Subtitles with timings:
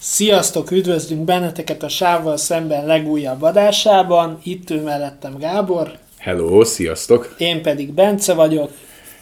[0.00, 4.38] Sziasztok, üdvözlünk benneteket a Sávval szemben legújabb adásában.
[4.44, 5.90] Itt ő mellettem Gábor.
[6.18, 7.34] Hello, sziasztok!
[7.38, 8.70] Én pedig Bence vagyok.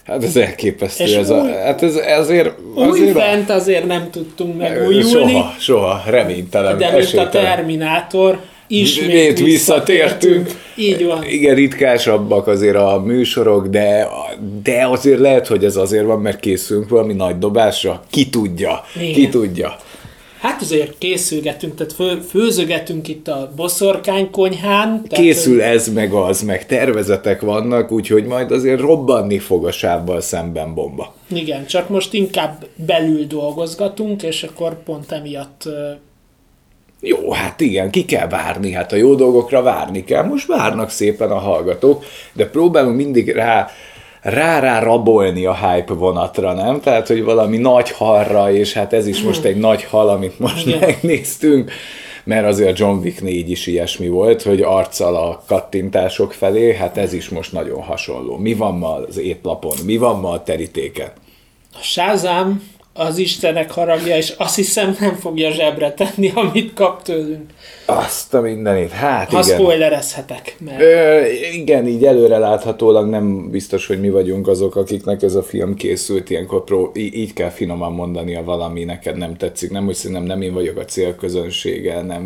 [0.04, 1.04] Hát ez elképesztő.
[1.04, 5.32] És ez új, a, hát ez, ezért, azért fent azért nem tudtunk megújulni.
[5.32, 6.78] Soha, soha, reménytelen.
[6.78, 10.50] De mint a Terminátor, ismét visszatértünk.
[10.74, 11.24] Így van.
[11.24, 14.08] Igen, ritkásabbak azért a műsorok, de,
[14.62, 18.02] de azért lehet, hogy ez azért van, mert készülünk valami nagy dobásra.
[18.10, 19.12] Ki tudja, Igen.
[19.12, 19.76] ki tudja.
[20.40, 25.02] Hát azért készülgetünk, tehát fő, főzögetünk itt a boszorkány konyhán.
[25.08, 30.20] Tehát, Készül ez meg az, meg tervezetek vannak, úgyhogy majd azért robbanni fog a sávval
[30.20, 31.14] szemben bomba.
[31.28, 35.68] Igen, csak most inkább belül dolgozgatunk, és akkor pont emiatt
[37.00, 40.22] jó, hát igen, ki kell várni, hát a jó dolgokra várni kell.
[40.22, 43.68] Most várnak szépen a hallgatók, de próbálunk mindig rá
[44.26, 46.80] rá-rá rabolni a hype vonatra, nem?
[46.80, 50.66] Tehát, hogy valami nagy halra, és hát ez is most egy nagy hal, amit most
[50.66, 50.78] Igen.
[50.78, 51.70] megnéztünk,
[52.24, 57.12] mert azért John Wick 4 is ilyesmi volt, hogy arccal a kattintások felé, hát ez
[57.12, 58.36] is most nagyon hasonló.
[58.36, 59.76] Mi van ma az étlapon?
[59.84, 61.12] Mi van ma a terítéken?
[61.72, 67.50] A Shazam az Istenek haragja, és azt hiszem nem fogja zsebre tenni, amit kap tőlünk.
[67.86, 69.58] Azt a mindenit, hát ha igen.
[69.58, 70.56] spoilerezhetek.
[70.64, 70.80] Mert...
[70.80, 71.20] Ö,
[71.52, 76.30] igen, így előre láthatólag nem biztos, hogy mi vagyunk azok, akiknek ez a film készült,
[76.30, 79.70] ilyenkor pró, így kell finoman mondani, a valami neked nem tetszik.
[79.70, 82.22] Nem, hogy szerintem nem én vagyok a célközönsége, nem,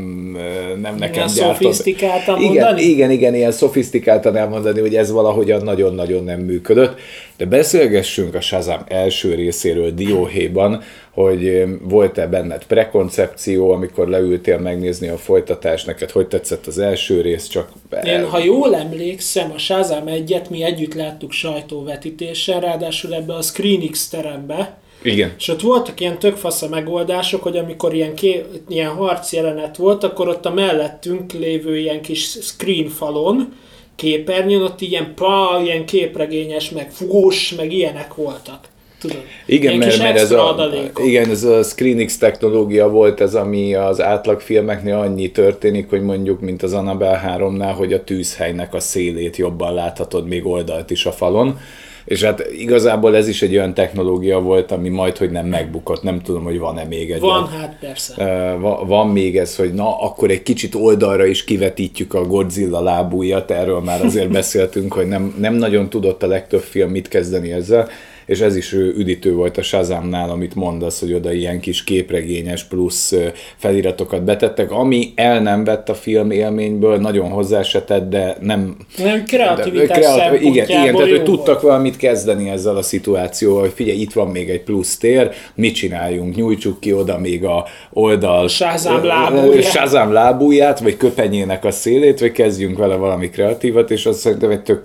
[0.81, 1.57] nem nekem ilyen gyártott.
[1.57, 2.83] szofisztikáltan igen, mondani?
[2.83, 6.99] Igen, igen, ilyen szofisztikáltan elmondani, hogy ez valahogyan nagyon-nagyon nem működött.
[7.37, 15.17] De beszélgessünk a Shazam első részéről dióhéjban, hogy volt-e benned prekoncepció, amikor leültél megnézni a
[15.17, 15.49] folytatást,
[15.87, 17.73] neked hogy tetszett az első rész, csak...
[18.05, 24.09] Én, ha jól emlékszem, a Shazam egyet mi együtt láttuk sajtóvetítéssel, ráadásul ebbe a ScreenX
[24.09, 25.35] terembe, igen.
[25.39, 29.77] És ott voltak ilyen tök fasz a megoldások, hogy amikor ilyen, ké, ilyen harc jelenet
[29.77, 33.53] volt, akkor ott a mellettünk lévő ilyen kis screen falon,
[33.97, 38.69] képernyőn, ott ilyen pa, ilyen képregényes, meg fús, meg ilyenek voltak.
[39.01, 40.71] Tudod, igen, mert, mert ez a,
[41.05, 46.63] igen, ez a ScreenX technológia volt ez, ami az átlagfilmeknél annyi történik, hogy mondjuk, mint
[46.63, 51.59] az Annabelle 3-nál, hogy a tűzhelynek a szélét jobban láthatod még oldalt is a falon
[52.05, 56.03] és hát igazából ez is egy olyan technológia volt, ami majd, hogy nem megbukott.
[56.03, 57.21] Nem tudom, hogy van-e még egy.
[57.21, 58.15] Van, hát persze.
[58.61, 63.51] Van, van még ez, hogy na, akkor egy kicsit oldalra is kivetítjük a Godzilla lábújat,
[63.51, 67.89] erről már azért beszéltünk, hogy nem, nem nagyon tudott a legtöbb film mit kezdeni ezzel
[68.31, 73.15] és ez is üdítő volt a Shazamnál, amit mondasz, hogy oda ilyen kis képregényes plusz
[73.57, 78.77] feliratokat betettek, ami el nem vett a film élményből, nagyon hozzá se tett, de nem...
[78.97, 84.01] Nem kreativitás de, Igen, igen tehát hogy tudtak valamit kezdeni ezzel a szituációval, hogy figyelj,
[84.01, 88.49] itt van még egy plusz tér, mit csináljunk, nyújtsuk ki oda még a oldal...
[88.49, 89.63] Shazam lábúját.
[89.63, 94.63] Shazam lábúját, vagy köpenyének a szélét, vagy kezdjünk vele valami kreatívat, és az szerintem egy
[94.63, 94.85] tök,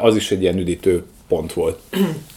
[0.00, 1.78] az is egy ilyen üdítő pont volt.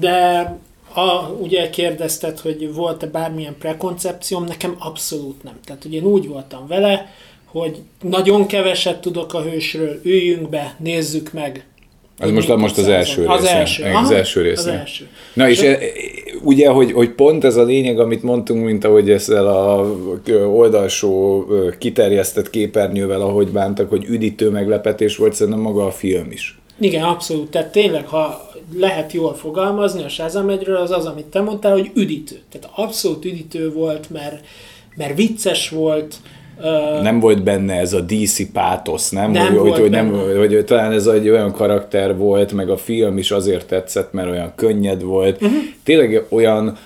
[0.00, 0.56] De
[0.94, 5.54] a, ugye kérdezted, hogy volt-e bármilyen prekoncepcióm, nekem abszolút nem.
[5.64, 7.12] Tehát ugye én úgy voltam vele,
[7.44, 11.66] hogy nagyon keveset tudok a hősről, üljünk be, nézzük meg.
[12.18, 13.30] Ez most, a, most az első rész.
[13.30, 13.84] Az első.
[13.84, 14.58] Aha, az első rész.
[14.58, 15.08] Az első.
[15.32, 15.78] Na és, és e,
[16.42, 19.86] ugye, hogy, hogy pont ez a lényeg, amit mondtunk, mint ahogy ezzel a
[20.46, 21.46] oldalsó
[21.78, 26.58] kiterjesztett képernyővel, ahogy bántak, hogy üdítő meglepetés volt, szerintem maga a film is.
[26.80, 27.50] Igen, abszolút.
[27.50, 31.90] Tehát tényleg, ha lehet jól fogalmazni a Shazam egyről, az az, amit te mondtál, hogy
[31.94, 32.36] üdítő.
[32.50, 34.44] Tehát abszolút üdítő volt, mert,
[34.96, 36.16] mert vicces volt,
[37.02, 39.30] nem volt benne ez a DC pátosz, nem?
[39.30, 42.76] nem hogy, volt hogy, nem, hogy, hogy talán ez egy olyan karakter volt, meg a
[42.76, 45.42] film is azért tetszett, mert olyan könnyed volt.
[45.42, 45.58] Uh-huh.
[45.82, 46.76] Tényleg olyan,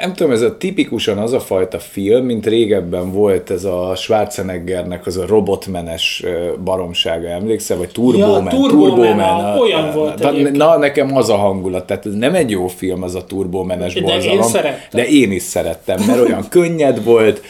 [0.00, 5.06] nem tudom, ez a tipikusan az a fajta film, mint régebben volt ez a Schwarzeneggernek
[5.06, 6.24] az a robotmenes
[6.64, 7.76] baromsága, emlékszel?
[7.76, 8.44] Vagy Turboman.
[8.44, 12.34] Ja, Turboman, a, olyan a, volt na, na, nekem az a hangulat, tehát ez nem
[12.34, 14.36] egy jó film az a Turbomenes de borzalom.
[14.36, 14.88] Én szerettem.
[14.90, 17.42] de én is szerettem, mert olyan könnyed volt,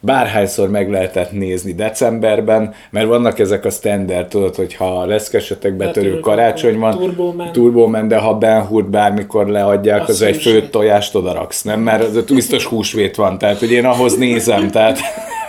[0.00, 6.20] bárhányszor meg lehetett nézni decemberben, mert vannak ezek a standard, tudod, hogy ha leszkesetek betörő
[6.20, 7.52] karácsony van, Turboman.
[7.52, 11.80] Turboman, de ha Ben Hurt bármikor leadják, az egy főtt tojást oda raksz, nem?
[11.80, 14.98] Mert ez biztos húsvét van, tehát hogy én ahhoz nézem, tehát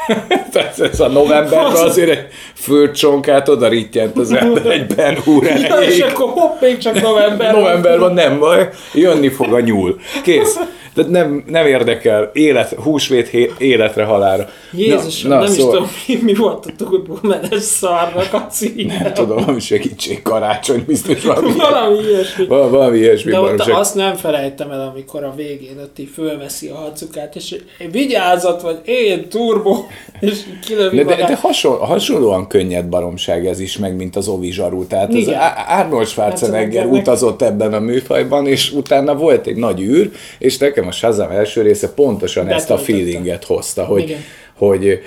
[0.51, 5.75] tehát ez a novemberben azért egy fölcsonkát oda rittyent az ember egy Ben Hur ja,
[5.75, 9.99] és akkor hopp, még csak november November van, nem baj, jönni fog a nyúl.
[10.23, 10.59] Kész.
[10.95, 14.49] Tehát nem, nem érdekel, élet, húsvét hé- életre halára.
[14.71, 18.97] Jézusom, Na, nem is szóval- tudom, mi, mi volt a turbomenes szarnak a címe.
[19.03, 22.45] Nem tudom, valami segítség, karácsony, biztos valami, Valami ilyesmi.
[22.45, 23.75] Val- valami ilyesmi De ott baromság.
[23.75, 27.55] azt nem felejtem el, amikor a végén ott így fölveszi a hacukát, és
[27.91, 29.75] vigyázat vagy, én turbo,
[30.19, 34.51] és kilövi De, de, de hasonl, hasonlóan könnyed baromság ez is, meg mint az Ovi
[34.51, 34.85] zsaru.
[34.87, 35.39] Tehát Igen.
[35.39, 40.57] Á- Arnold Schwarzenegger Schwarzeneggernek- utazott ebben a műfajban, és utána volt egy nagy űr, és
[40.57, 44.19] nekem a Shazam első része pontosan ezt a feelinget hozta, hogy, Igen.
[44.57, 45.01] hogy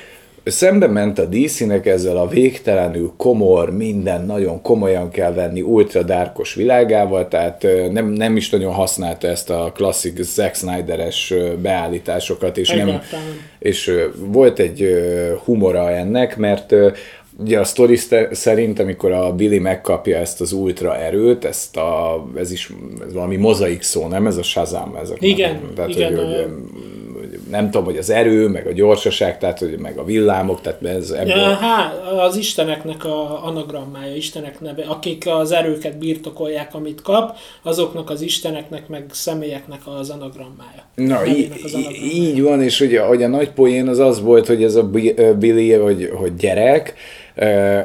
[0.44, 6.55] szembe ment a DC-nek ezzel a végtelenül komor, minden nagyon komolyan kell venni, ultra dárkos
[6.55, 12.79] világával, tehát nem, nem is nagyon használta ezt a klasszik Zack Snyder-es beállításokat, és nem,
[12.79, 13.41] Egyáltalán nem.
[13.59, 14.88] és volt egy
[15.44, 16.75] humora ennek, mert
[17.38, 22.25] ugye a sztori sze- szerint, amikor a Billy megkapja ezt az ultra erőt, ezt a,
[22.36, 22.72] ez is
[23.06, 24.96] ez valami mozaik szó, nem ez a Shazam?
[25.02, 29.38] Ez a, Igen, tehát, igen, Hogy, hogy, nem tudom, hogy az erő, meg a gyorsaság,
[29.38, 31.36] tehát hogy meg a villámok, tehát ez ebből...
[31.36, 38.10] Ja, hát az isteneknek a anagrammája, istenek neve, akik az erőket birtokolják, amit kap, azoknak
[38.10, 40.82] az isteneknek, meg személyeknek az anagrammája.
[40.94, 42.12] Na, az anagrammája.
[42.12, 44.90] így van, és ugye, hogy a nagy poén az az volt, hogy ez a
[45.38, 46.94] Billy, hogy, hogy gyerek,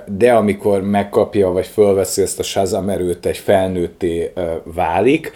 [0.06, 4.32] de amikor megkapja, vagy fölveszi ezt a Shazam erőt, egy felnőtté
[4.64, 5.32] válik,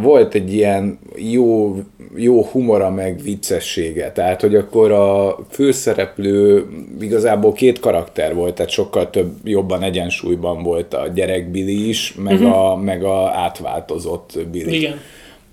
[0.00, 1.76] volt egy ilyen jó,
[2.16, 4.12] jó humora, meg viccessége.
[4.12, 6.66] Tehát, hogy akkor a főszereplő
[7.00, 12.42] igazából két karakter volt, tehát sokkal több, jobban egyensúlyban volt a gyerek Billy is, meg,
[12.42, 14.76] a, meg a átváltozott Billy.
[14.76, 15.00] Igen.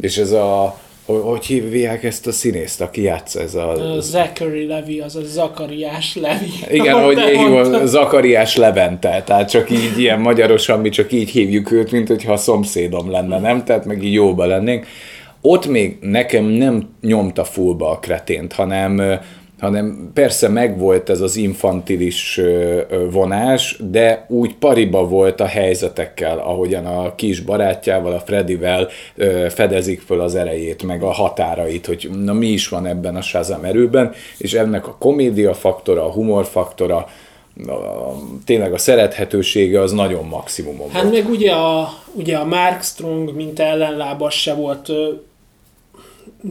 [0.01, 3.95] És ez a, hogy, hívják ezt a színészt, aki játsza ez a...
[3.95, 6.51] A Zachary Levi, az a Zakariás Levi.
[6.69, 7.19] Igen, hogy
[7.49, 12.33] van, Zakariás Levente, tehát csak így ilyen magyarosan, mi csak így hívjuk őt, mint hogyha
[12.33, 13.63] a szomszédom lenne, nem?
[13.63, 14.87] Tehát meg így jóba lennénk.
[15.41, 19.19] Ott még nekem nem nyomta fullba a kretént, hanem
[19.59, 22.41] hanem persze megvolt ez az infantilis
[23.11, 28.87] vonás, de úgy pariba volt a helyzetekkel, ahogyan a kis barátjával, a Fredivel
[29.49, 33.63] fedezik föl az erejét, meg a határait, hogy na mi is van ebben a Shazam
[33.63, 37.07] erőben, és ennek a komédia faktora, a humor faktora,
[37.67, 37.71] a,
[38.45, 41.13] tényleg a szerethetősége az nagyon maximumon Hát volt.
[41.13, 45.09] meg ugye a, ugye a Mark Strong, mint ellenlábas se volt ö,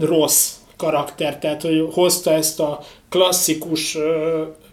[0.01, 3.99] rossz karakter, tehát hogy hozta ezt a klasszikus,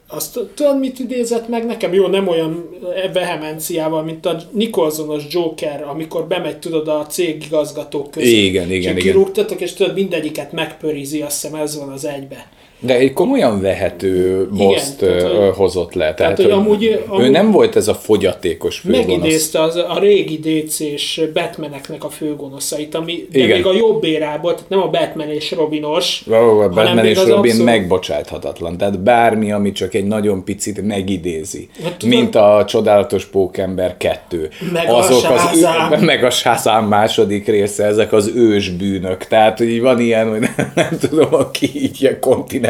[0.08, 1.94] azt tudod, mit idézett meg nekem?
[1.94, 2.70] Jó, nem olyan
[3.14, 8.44] vehemenciával, mint a Nicholsonos Joker, amikor bemegy, tudod, a cégigazgatók közé.
[8.44, 8.96] Igen, igen, és igen.
[8.96, 12.50] kirúgtatok, és tudod, mindegyiket megpörizi, azt hiszem ez van az egybe.
[12.84, 16.14] De egy komolyan vehető boszt hogy- hozott le.
[16.14, 19.06] Tehát, tehát, hogy amúgy- ő amúgy- nem volt ez a fogyatékos főgonosz.
[19.08, 23.50] Megidézte az, a régi DC-s Batmaneknek a főgonoszait, ami de Igen.
[23.58, 27.66] még a jobb érából, tehát nem a Batman és Robinos, hanem Batman és Robin abszolút-
[27.66, 28.78] megbocsáthatatlan.
[28.78, 31.70] Tehát bármi, ami csak egy nagyon picit megidézi.
[31.84, 34.50] Hát mint a Csodálatos Pókember 2.
[34.74, 35.92] Meg a Shazam.
[35.92, 39.26] Az, meg a Shazam második része, ezek az ős bűnök.
[39.28, 42.20] Tehát, hogy van ilyen, hogy nem, nem tudom, aki így ilyen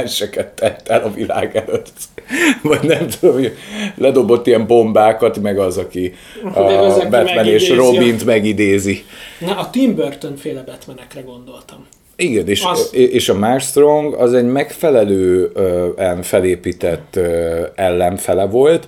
[0.02, 1.90] kontinenseket tett el a világ előtt.
[2.62, 3.52] Vagy nem tudom, hogy
[3.98, 6.14] ledobott ilyen bombákat, meg az, aki
[6.54, 9.04] a az, aki Batman és megidézi a- Robint megidézi.
[9.40, 11.86] Na, a Tim Burton féle Batmanekre gondoltam.
[12.16, 17.20] Igen, és, Az- és a Mark Strong az egy megfelelően felépített
[17.76, 18.88] ellenfele volt,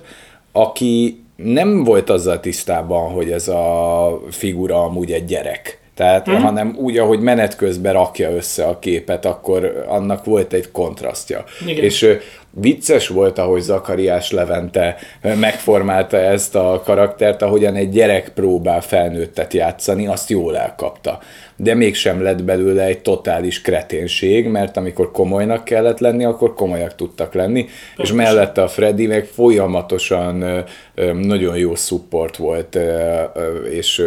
[0.52, 5.78] aki nem volt azzal tisztában, hogy ez a figura amúgy egy gyerek.
[5.94, 6.42] Tehát, hmm.
[6.42, 11.44] hanem úgy, ahogy menet közben rakja össze a képet, akkor annak volt egy kontrasztja.
[11.66, 11.84] Igen.
[11.84, 12.18] És
[12.50, 20.06] vicces volt, ahogy Zakariás Levente megformálta ezt a karaktert, ahogyan egy gyerek próbál felnőttet játszani,
[20.06, 21.18] azt jól elkapta.
[21.56, 27.34] De mégsem lett belőle egy totális kreténség, mert amikor komolynak kellett lenni, akkor komolyak tudtak
[27.34, 30.64] lenni, és mellette a Freddy meg folyamatosan
[31.22, 32.78] nagyon jó support volt,
[33.70, 34.02] és,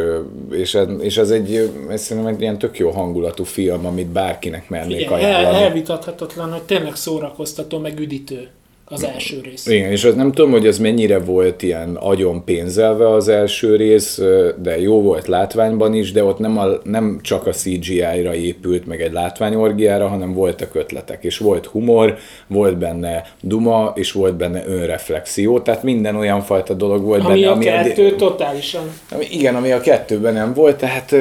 [0.52, 4.70] és, ez, és ez egy, ez szerintem egy ilyen tök jó hangulatú film, amit bárkinek
[4.70, 5.64] mernék el, ajánlani.
[5.64, 8.48] elvitathatatlan, hogy tényleg szórakoztató, meg üdítő
[8.90, 9.66] az első rész.
[9.66, 14.22] Igen, és az nem tudom, hogy ez mennyire volt ilyen agyon pénzelve az első rész,
[14.62, 19.02] de jó volt látványban is, de ott nem, a, nem csak a CGI-ra épült, meg
[19.02, 22.18] egy látványorgiára, hanem voltak ötletek, és volt humor,
[22.48, 27.52] volt benne duma, és volt benne önreflexió, tehát minden olyan fajta dolog volt Ami benne,
[27.52, 28.82] a ami kettő totálisan.
[29.12, 31.16] ami, igen, ami a kettőben nem volt, tehát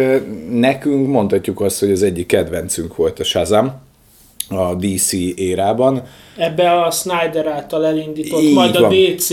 [0.51, 3.85] nekünk mondhatjuk azt, hogy az egyik kedvencünk volt a Shazam,
[4.49, 6.03] a DC érában.
[6.37, 8.89] Ebbe a Snyder által elindított, Így majd a van.
[8.91, 9.29] DC,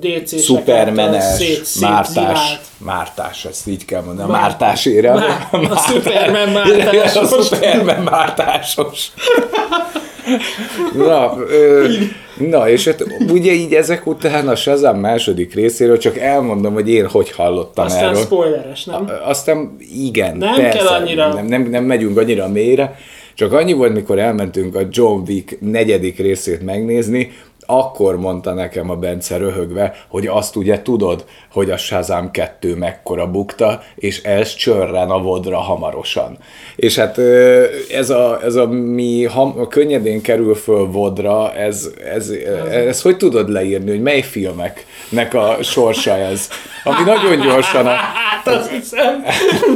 [0.00, 5.12] DC-sek Szupermenes, szét, mártás, mártás, ezt így kell mondani, a Már- mártás ére.
[5.14, 7.32] Már- a Superman mártásos.
[7.32, 9.12] A Superman mártásos.
[10.96, 11.88] Na, ö,
[12.38, 17.08] na, és hát ugye így ezek után a Shazam második részéről csak elmondom, hogy én
[17.08, 18.20] hogy hallottam Aztán erről.
[18.22, 19.10] spoileres, nem?
[19.24, 21.32] Aztán igen, Nem persze, kell annyira.
[21.34, 22.98] Nem, nem, nem megyünk annyira mélyre,
[23.34, 27.30] csak annyi volt, mikor elmentünk a John Wick negyedik részét megnézni,
[27.78, 33.30] akkor mondta nekem a Bence röhögve, hogy azt ugye tudod, hogy a Shazam 2 mekkora
[33.30, 36.38] bukta, és ez csörren a vodra hamarosan.
[36.76, 37.18] És hát
[37.90, 42.30] ez a, ez a mi ham, könnyedén kerül föl vodra, ez, ez,
[42.70, 46.48] ez, hogy tudod leírni, hogy mely filmeknek a sorsa ez?
[46.84, 47.94] Ami nagyon gyorsan a,
[48.44, 49.24] Hát azt hiszem,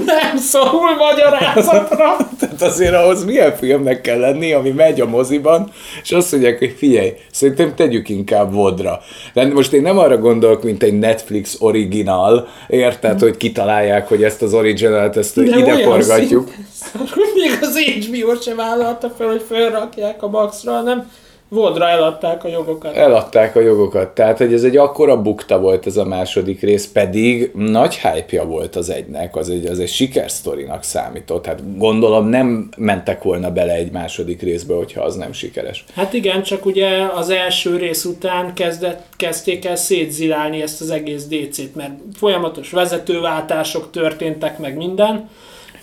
[0.06, 2.16] nem szól magyarázatra.
[2.40, 5.70] Tehát azért ahhoz milyen filmnek kell lenni, ami megy a moziban,
[6.02, 9.00] és azt mondják, hogy figyelj, szerintem tegyük inkább vodra.
[9.32, 14.42] De most én nem arra gondolok, mint egy Netflix original, érted, hogy kitalálják, hogy ezt
[14.42, 16.50] az originalt, ezt De ide forgatjuk.
[16.72, 21.10] szinten, hogy Még az HBO se vállalta fel, hogy felrakják a Maxra, hanem
[21.48, 22.96] Vodra eladták a jogokat.
[22.96, 27.50] Eladták a jogokat, tehát hogy ez egy akkora bukta volt ez a második rész, pedig
[27.54, 31.46] nagy hype volt az egynek, az egy, az egy sikersztorinak számított.
[31.46, 35.84] Hát gondolom nem mentek volna bele egy második részbe, hogyha az nem sikeres.
[35.94, 41.26] Hát igen, csak ugye az első rész után kezdett, kezdték el szétzilálni ezt az egész
[41.26, 45.28] DC-t, mert folyamatos vezetőváltások történtek meg minden,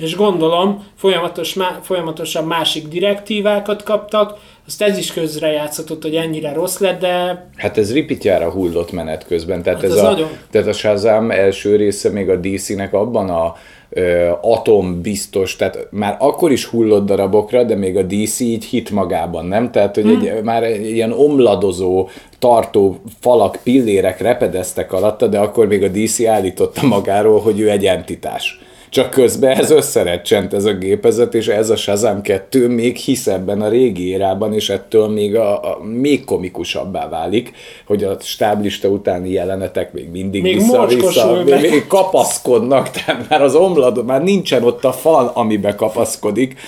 [0.01, 6.77] és gondolom folyamatos, má, folyamatosan másik direktívákat kaptak, azt ez is közrejátszott, hogy ennyire rossz
[6.77, 9.63] lett, de Hát ez ripitjára hullott menet közben.
[9.63, 10.29] Tehát, Hát ez ez a, nagyon.
[10.51, 13.55] tehát a Shazam első része még a DC-nek abban a
[13.89, 18.89] ö, atom biztos, tehát már akkor is hullott darabokra, de még a DC így hit
[18.89, 19.71] magában, nem?
[19.71, 20.21] Tehát, hogy Hmm.
[20.21, 26.25] egy, már egy ilyen omladozó, tartó falak, pillérek repedeztek alatta, de akkor még a DC
[26.25, 28.59] állította magáról, hogy ő egy entitás.
[28.91, 33.61] Csak közben ez összerecsent ez a gépezet, és ez a Shazam 2 még hisz ebben
[33.61, 37.51] a régi érában, és ettől még, a, a, még komikusabbá válik,
[37.85, 43.55] hogy a stáblista utáni jelenetek még mindig Még vissza-vissza, még, még kapaszkodnak, tehát már az
[43.55, 46.59] omlad, már nincsen ott a fal, amibe kapaszkodik.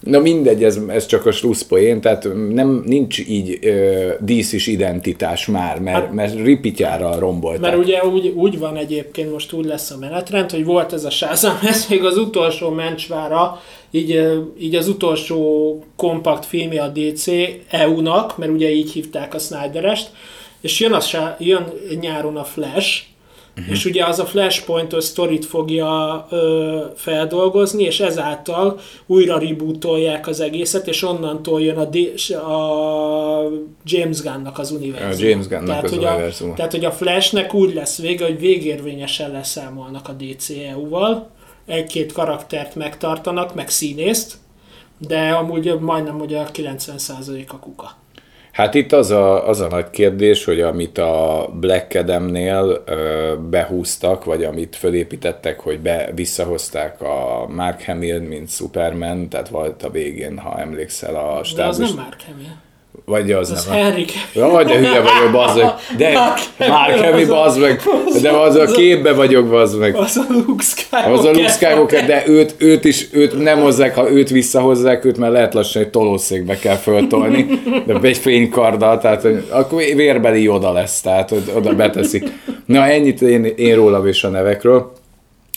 [0.00, 5.80] Na mindegy, ez, ez csak a slusszpoén, tehát nem, nincs így ö, díszis identitás már,
[5.80, 7.64] mert, mert ripityára rombolták.
[7.64, 11.04] Hát- mert ugye úgy, úgy van egyébként, most úgy lesz a menetrend, hogy volt ez
[11.04, 17.26] a Shazam, ez még az utolsó mencsvára, így, így az utolsó kompakt filmje a DC
[17.68, 20.10] EU-nak, mert ugye így hívták a Snyderest,
[20.60, 21.64] és jön, a, jön
[22.00, 23.02] nyáron a Flash,
[23.58, 23.72] Uh-huh.
[23.74, 30.86] És ugye az a Flashpoint sztorit fogja ö, feldolgozni, és ezáltal újra rebootolják az egészet,
[30.86, 33.50] és onnantól jön a, D- a
[33.84, 35.26] James Gunn-nak az univerzum.
[35.26, 38.38] A James Gunn-nak tehát, az hogy a, tehát, hogy a Flashnek úgy lesz vége, hogy
[38.38, 41.30] végérvényesen leszámolnak a DCEU-val,
[41.66, 44.34] egy-két karaktert megtartanak, meg színészt,
[44.98, 47.96] de amúgy majdnem, hogy a 90% a kuka.
[48.58, 54.24] Hát itt az a, az a nagy kérdés, hogy amit a Black Adamnél ö, behúztak,
[54.24, 60.38] vagy amit fölépítettek, hogy be, visszahozták a Mark Hamill, mint Superman, tehát volt a végén,
[60.38, 61.76] ha emlékszel a De az stábus.
[61.78, 62.67] nem Mark Hamill.
[63.08, 63.76] Vagy az, Az nem.
[63.76, 65.72] Henry Jaj, de hülye vagyok, bazd meg.
[65.96, 66.08] De
[66.58, 67.80] az a- bazd meg.
[68.22, 69.94] De az a képbe vagyok, bazd meg.
[69.96, 71.12] Az a Luke Skywalker.
[71.12, 75.18] Az a Luke Skywalker, de őt, őt is, őt nem hozzák, ha őt visszahozzák, őt
[75.18, 77.46] már lehet lassan egy tolószékbe kell föltolni,
[77.86, 82.32] de egy fénykarddal, tehát hogy akkor vérbeli oda lesz, tehát hogy oda beteszik.
[82.66, 84.92] Na ennyit én, én rólam és a nevekről.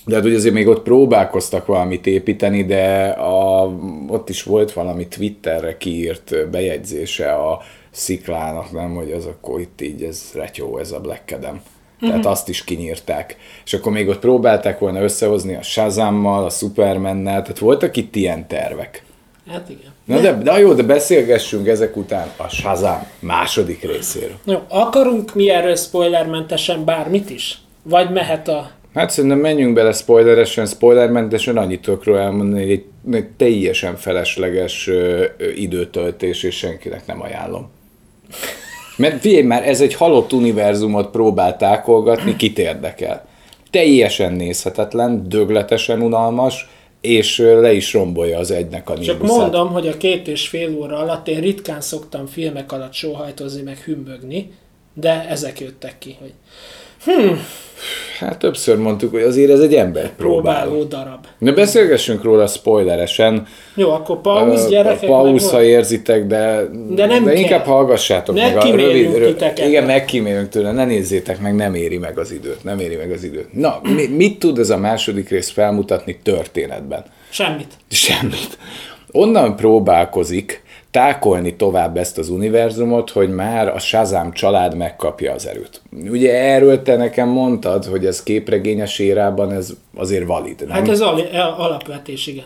[0.05, 3.71] De hát ugye azért még ott próbálkoztak valamit építeni, de a,
[4.07, 10.03] ott is volt valami Twitterre kiírt bejegyzése a sziklának, nem, hogy az akkor itt így
[10.03, 11.61] ez retyó, ez a Black Adam.
[11.99, 12.31] Tehát uh-huh.
[12.31, 13.37] azt is kinyírták.
[13.65, 18.47] És akkor még ott próbálták volna összehozni a Shazammal, a Supermannel, tehát voltak itt ilyen
[18.47, 19.03] tervek.
[19.47, 19.93] Hát igen.
[20.05, 24.37] Na de, de jó, de beszélgessünk ezek után a Shazam második részéről.
[24.45, 27.57] Jó, akarunk mi erről spoilermentesen bármit is?
[27.83, 28.71] Vagy mehet a...
[28.93, 34.87] Hát szerintem menjünk bele spoileresen, spoilermentesen annyit tudok róla elmondani, hogy egy, egy teljesen felesleges
[34.87, 37.69] ö, ö, időtöltés, és senkinek nem ajánlom.
[38.97, 43.27] Mert figyelj már, ez egy halott univerzumot próbál tákolgatni, kit érdekel.
[43.69, 46.69] Teljesen nézhetetlen, dögletesen unalmas,
[47.01, 50.97] és le is rombolja az egynek a Csak mondom, hogy a két és fél óra
[50.97, 54.51] alatt én ritkán szoktam filmek alatt sóhajtozni, meg hümbögni,
[54.93, 56.33] de ezek jöttek ki, hogy
[57.03, 57.45] Hmm.
[58.19, 60.83] Hát többször mondtuk, hogy azért ez egy ember próbáló.
[60.83, 61.25] Darab.
[61.39, 63.47] De beszélgessünk róla spoileresen.
[63.75, 65.09] Jó, akkor pausz, gyerekek.
[65.09, 67.39] Pausz, ha érzitek, de, De nem de kell.
[67.41, 68.51] inkább hallgassátok meg.
[68.51, 69.67] a Megkímélünk titeket.
[69.67, 72.63] Igen, megkímélünk tőle, ne nézzétek meg, nem éri meg az időt.
[72.63, 73.53] Nem éri meg az időt.
[73.53, 77.03] Na, mi, mit tud ez a második rész felmutatni történetben?
[77.29, 77.73] Semmit.
[77.89, 78.57] Semmit.
[79.11, 85.81] Onnan próbálkozik tákolni tovább ezt az univerzumot, hogy már a Shazam család megkapja az erőt.
[86.09, 90.69] Ugye erről te nekem mondtad, hogy ez képregényes érában ez azért valid, nem?
[90.69, 92.45] Hát ez al- alapvetés, igen.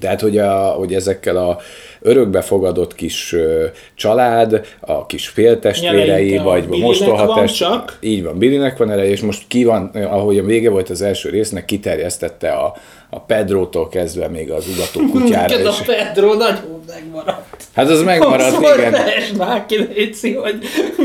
[0.00, 1.58] Tehát, hogy, a, hogy ezekkel a
[2.00, 7.98] örökbefogadott kis ö, család, a kis féltestvérei, vagy Billynek mostohatest, van csak.
[8.00, 11.30] így van, Billynek van ereje, és most ki van, ahogy a vége volt az első
[11.30, 12.74] résznek, kiterjesztette a,
[13.10, 15.80] a Pedrótól kezdve még az ugató kutyára Neked a is.
[15.80, 17.64] Pedro nagyon megmaradt.
[17.74, 18.94] Hát az megmaradt, Szóval igen.
[19.38, 20.58] Már ki, Léci, hogy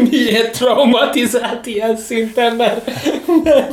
[0.09, 2.91] miért traumatizált ilyen szinten, mert,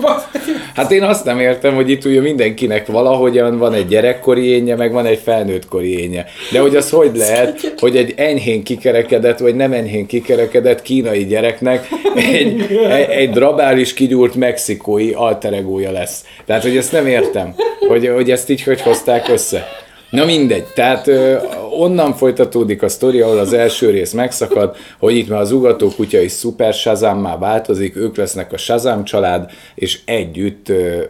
[0.01, 0.29] mert
[0.75, 4.93] Hát én azt nem értem, hogy itt ugye mindenkinek valahogyan van egy gyerekkori énje, meg
[4.93, 6.27] van egy felnőttkori énje.
[6.53, 11.89] De hogy az hogy lehet, hogy egy enyhén kikerekedett, vagy nem enyhén kikerekedett kínai gyereknek
[12.15, 16.25] egy, egy, egy drabális kigyúrt mexikói alteregója lesz.
[16.47, 17.55] Tehát, hogy ezt nem értem,
[17.89, 19.87] hogy, hogy ezt így hogy hozták össze.
[20.11, 21.37] Na mindegy, tehát ö,
[21.71, 26.21] onnan folytatódik a sztori, ahol az első rész megszakad, hogy itt már az ugató kutya
[26.21, 31.03] is szuper Shazammá változik, ők lesznek a Shazam család, és együtt ö,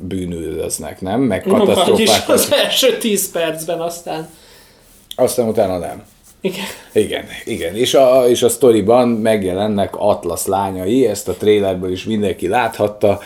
[0.00, 1.20] bűnülöznek, nem?
[1.20, 2.28] Meg vagyis katasztrófákat.
[2.28, 4.28] az első 10 percben aztán.
[5.16, 6.02] Aztán utána nem.
[6.40, 6.64] Igen.
[6.92, 7.76] Igen, igen.
[7.76, 13.20] És a, és a sztoriban megjelennek Atlas lányai, ezt a trailerből is mindenki láthatta,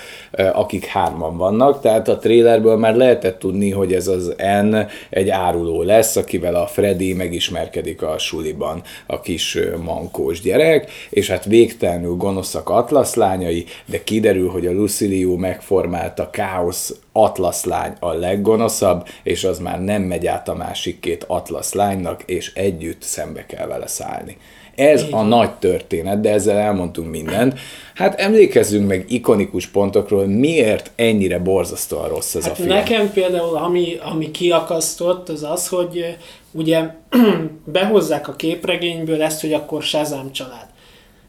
[0.53, 4.77] akik hárman vannak, tehát a trailerből már lehetett tudni, hogy ez az N
[5.11, 11.45] egy áruló lesz, akivel a Freddy megismerkedik a suliban, a kis mankós gyerek, és hát
[11.45, 19.07] végtelenül gonoszak Atlas lányai, de kiderül, hogy a Luciliu megformálta káosz Atlas lány a leggonoszabb,
[19.23, 23.67] és az már nem megy át a másik két Atlas lánynak, és együtt szembe kell
[23.67, 24.37] vele szállni.
[24.81, 27.59] Ez a nagy történet, de ezzel elmondtunk mindent.
[27.95, 32.69] Hát emlékezzünk meg ikonikus pontokról, miért ennyire borzasztóan rossz ez a Hát film.
[32.69, 36.17] nekem például, ami, ami kiakasztott, az az, hogy
[36.51, 36.81] ugye
[37.65, 40.67] behozzák a képregényből ezt, hogy akkor Shazam család.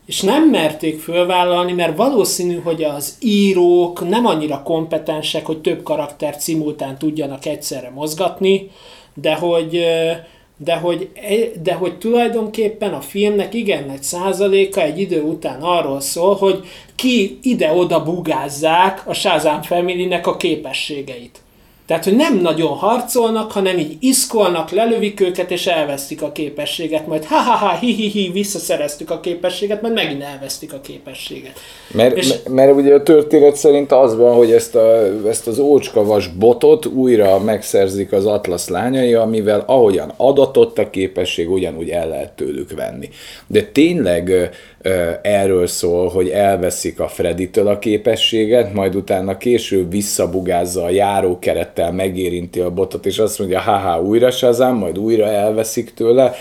[0.05, 6.39] És nem merték fölvállalni, mert valószínű, hogy az írók nem annyira kompetensek, hogy több karaktert
[6.39, 8.71] szimultán tudjanak egyszerre mozgatni,
[9.13, 9.85] de hogy,
[10.63, 15.99] de hogy, e- de hogy tulajdonképpen a filmnek igen nagy százaléka egy idő után arról
[15.99, 21.39] szól, hogy ki ide-oda bugázzák a Shazam Family-nek a képességeit.
[21.91, 27.25] Tehát, hogy nem nagyon harcolnak, hanem így iszkolnak, lelövik őket, és elvesztik a képességet, majd
[27.25, 31.59] ha-ha-ha, hi-hi-hi, visszaszereztük a képességet, majd megint elvesztik a képességet.
[31.93, 32.35] Mert, És- és...
[32.49, 37.39] mert ugye a történet szerint az van, hogy ezt, a, ezt az ócskavas botot újra
[37.39, 43.09] megszerzik az Atlasz lányai, amivel ahogyan adatott a képesség, ugyanúgy el lehet tőlük venni.
[43.47, 44.49] De tényleg
[45.21, 52.59] erről szól, hogy elveszik a Freditől a képességet, majd utána később visszabugázza a járókerettel, megérinti
[52.59, 56.35] a botot, és azt mondja, haha, újra Shazam, majd újra elveszik tőle.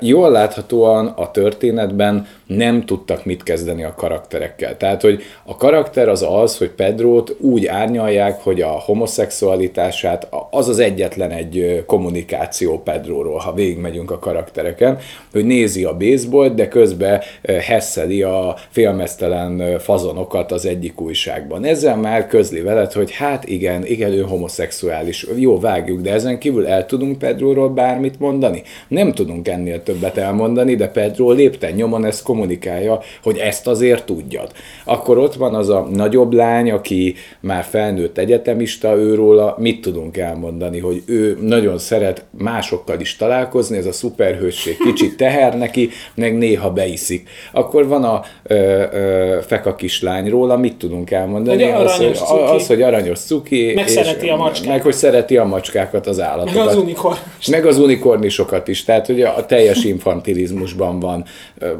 [0.00, 4.76] Jól láthatóan a történetben nem tudtak mit kezdeni a karakterekkel.
[4.76, 10.78] Tehát, hogy a karakter az az, hogy Pedrót úgy árnyalják, hogy a homoszexualitását, az az
[10.78, 14.98] egyetlen egy kommunikáció Pedróról, ha végigmegyünk a karaktereken,
[15.32, 21.64] hogy nézi a baseballt, de közben hesseli a félmeztelen fazonokat az egyik újságban.
[21.64, 25.26] Ezzel már közli veled, hogy hát igen, igen, ő homoszexuális.
[25.36, 28.62] Jó, vágjuk, de ezen kívül el tudunk Pedróról bármit mondani?
[28.88, 34.52] Nem tudunk ennél többet elmondani, de Pedro lépten nyomon ezt kommunikálja, hogy ezt azért tudjad.
[34.84, 40.78] Akkor ott van az a nagyobb lány, aki már felnőtt egyetemista, őróla mit tudunk elmondani,
[40.78, 46.70] hogy ő nagyon szeret másokkal is találkozni, ez a szuperhősség kicsit teher neki, meg néha
[46.70, 47.28] beiszik.
[47.52, 48.54] Akkor van a ö,
[48.92, 51.62] ö, feka kislány róla, mit tudunk elmondani?
[51.62, 52.40] Hogy az, hogy, cuki.
[52.40, 53.72] az, hogy aranyos cuki.
[53.74, 54.68] Meg és- szereti a macskát.
[54.68, 56.54] Meg hogy szereti a macskákat, az állatokat.
[56.54, 57.16] Meg az unikorn.
[57.50, 61.24] Meg az unikornisokat is, tehát hogy a teljes infantilizmusban van,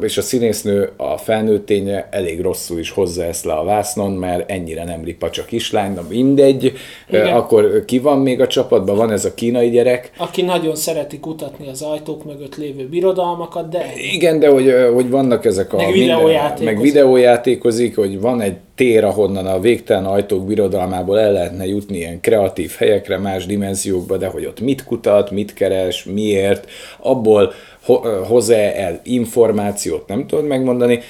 [0.02, 4.84] és a színésznő a felnőtténye elég rosszul is hozza ezt le a vásznon, mert ennyire
[4.84, 6.72] nem ripacsa kislány, na mindegy.
[7.08, 7.32] Igen.
[7.36, 8.96] Akkor ki van még a csapatban?
[8.96, 13.92] Van ez a kínai gyerek, Aki nagyon szereti kutatni az ajtók mögött lévő birodalmakat, de
[14.12, 15.76] Igen, de hogy, hogy vannak ezek a...
[15.76, 16.64] Meg minden- videójátékozik.
[16.64, 22.20] Meg videójátékozik, hogy van egy tér, ahonnan a végtelen ajtók birodalmából el lehetne jutni ilyen
[22.20, 27.52] kreatív helyekre, más dimenziókba, de hogy ott mit kutat, mit keres, miért, abból
[27.84, 31.00] ho- ö, hoz-e el információt, nem tudod megmondani.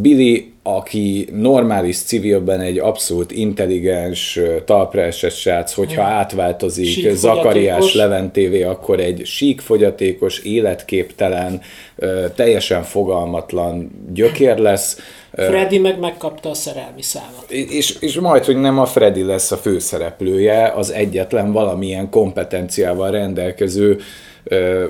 [0.00, 9.00] Billy, aki normális civilben egy abszolút intelligens, talpra esett srác, hogyha átváltozik Zakariás Leventévé, akkor
[9.00, 11.60] egy sík fogyatékos, életképtelen,
[12.34, 14.98] teljesen fogalmatlan gyökér lesz.
[15.36, 17.50] Freddy meg megkapta a szerelmi számot.
[17.50, 23.98] És, és majd, hogy nem a Freddy lesz a főszereplője, az egyetlen valamilyen kompetenciával rendelkező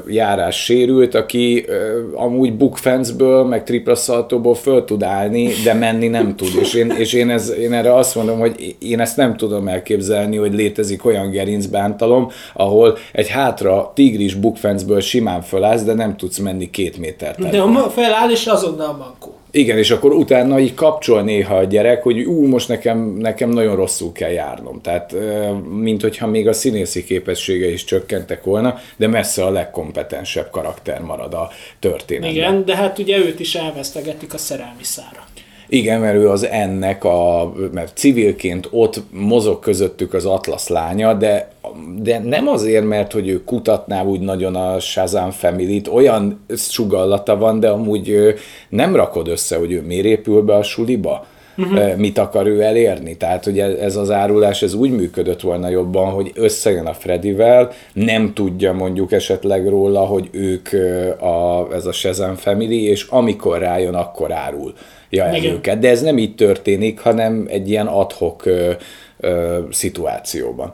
[0.08, 1.66] járás sérült, aki
[2.14, 6.48] amúgy bookfenceből, meg tripla szaltóból föl tud állni, de menni nem tud.
[6.60, 10.36] És én, és én, ez, én erre azt mondom, hogy én ezt nem tudom elképzelni,
[10.36, 16.70] hogy létezik olyan gerincbántalom, ahol egy hátra tigris bookfenceből simán fölállsz, de nem tudsz menni
[16.70, 17.48] két métert.
[17.50, 19.34] De a feláll, és azonnal a mankó.
[19.56, 23.76] Igen, és akkor utána így kapcsol néha a gyerek, hogy ú, most nekem, nekem nagyon
[23.76, 24.80] rosszul kell járnom.
[24.80, 25.14] Tehát,
[25.70, 31.34] mint hogyha még a színészi képessége is csökkentek volna, de messze a legkompetensebb karakter marad
[31.34, 32.30] a történetben.
[32.30, 35.24] Igen, de hát ugye őt is elvesztegetik a szerelmi szára.
[35.68, 41.52] Igen, mert ő az ennek, a, mert civilként ott mozog közöttük az Atlas lánya, de,
[41.98, 47.60] de nem azért, mert hogy ő kutatná úgy nagyon a Shazam family olyan sugallata van,
[47.60, 48.34] de amúgy
[48.68, 51.26] nem rakod össze, hogy ő miért épül be a suliba.
[51.56, 51.96] Uh-huh.
[51.96, 53.16] mit akar ő elérni.
[53.16, 58.32] Tehát, hogy ez az árulás ez úgy működött volna jobban, hogy összejön a Fredivel, nem
[58.34, 60.68] tudja mondjuk esetleg róla, hogy ők
[61.20, 64.74] a, ez a Shazam Family, és amikor rájön, akkor árul
[65.10, 65.78] ja, el őket.
[65.78, 68.72] De ez nem így történik, hanem egy ilyen adhok ö,
[69.20, 70.72] ö, szituációban.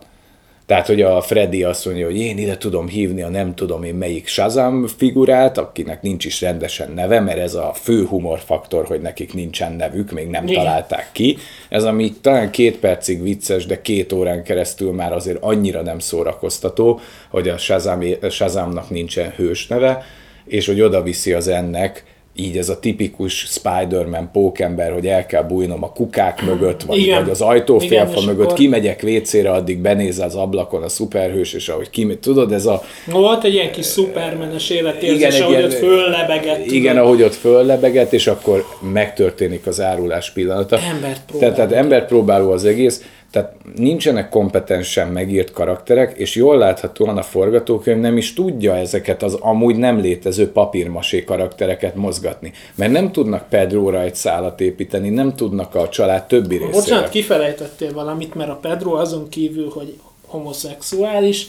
[0.70, 3.94] Tehát, hogy a Freddy azt mondja, hogy én ide tudom hívni a nem tudom én
[3.94, 9.35] melyik Shazam figurát, akinek nincs is rendesen neve, mert ez a fő humorfaktor, hogy nekik
[9.35, 10.64] nincsen nevük, még nem Igen.
[10.64, 11.37] találták ki.
[11.68, 17.00] Ez ami talán két percig vicces, de két órán keresztül már azért annyira nem szórakoztató,
[17.28, 20.04] hogy a Shazam, Shazamnak nincsen hős neve,
[20.44, 22.04] és hogy oda viszi az ennek
[22.37, 27.21] így ez a tipikus Spider-Man pókember, hogy el kell bújnom a kukák mögött, vagy, Igen.
[27.21, 28.57] vagy az ajtófélfa Igen, mögött, akkor...
[28.57, 32.83] kimegyek WC-re, addig benéz az ablakon a szuperhős, és ahogy kimegy, tudod, ez a...
[33.07, 36.66] Volt egy ilyen kis szupermenes életérzés, igen, ahogy ilyen, ott föllebegett.
[36.66, 37.07] Igen, tudod.
[37.07, 40.79] ahogy ott föllebegett, és akkor megtörténik az árulás pillanata.
[40.79, 41.38] Embert próbáló.
[41.38, 47.23] Tehát, tehát embert próbáló az egész, tehát nincsenek kompetensen megírt karakterek, és jól láthatóan a
[47.23, 52.53] forgatókönyv nem is tudja ezeket az amúgy nem létező papírmasé karaktereket mozgatni.
[52.75, 56.73] Mert nem tudnak Pedróra egy szálat építeni, nem tudnak a család többi részére.
[56.73, 61.47] Bocsánat, kifelejtettél valamit, mert a Pedro azon kívül, hogy homoszexuális,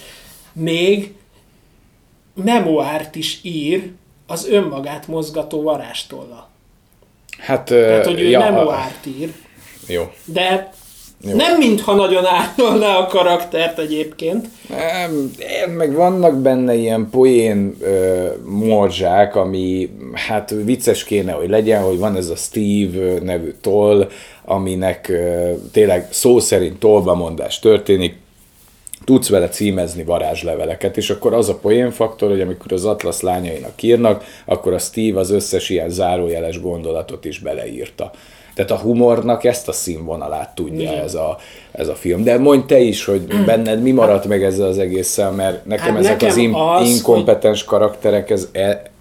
[0.54, 1.14] még
[2.44, 3.92] memoárt is ír
[4.28, 6.50] az önmagát mozgató varástollal.
[7.38, 9.34] Hát, Tehát, hogy ő ja, memoárt ír.
[9.88, 10.12] Jó.
[10.26, 10.74] De
[11.24, 11.36] jó.
[11.36, 14.48] Nem mintha nagyon árnyalná a karaktert egyébként.
[14.70, 15.32] Nem,
[15.78, 22.16] meg vannak benne ilyen poén ö, morzsák, ami hát vicces kéne, hogy legyen, hogy van
[22.16, 24.10] ez a Steve nevű toll,
[24.46, 28.20] aminek ö, tényleg szó szerint tollbamondás történik,
[29.06, 34.24] tudsz vele címezni varázsleveleket, és akkor az a poénfaktor, hogy amikor az Atlas lányainak írnak,
[34.46, 38.12] akkor a Steve az összes ilyen zárójeles gondolatot is beleírta.
[38.54, 41.38] Tehát a humornak ezt a színvonalát tudja ez a,
[41.72, 42.24] ez a film.
[42.24, 45.98] De mondj te is, hogy benned mi maradt meg ezzel az egésszel, mert nekem hát
[45.98, 47.70] ezek nekem az, in- az inkompetens hogy...
[47.70, 48.92] karakterek, ez e-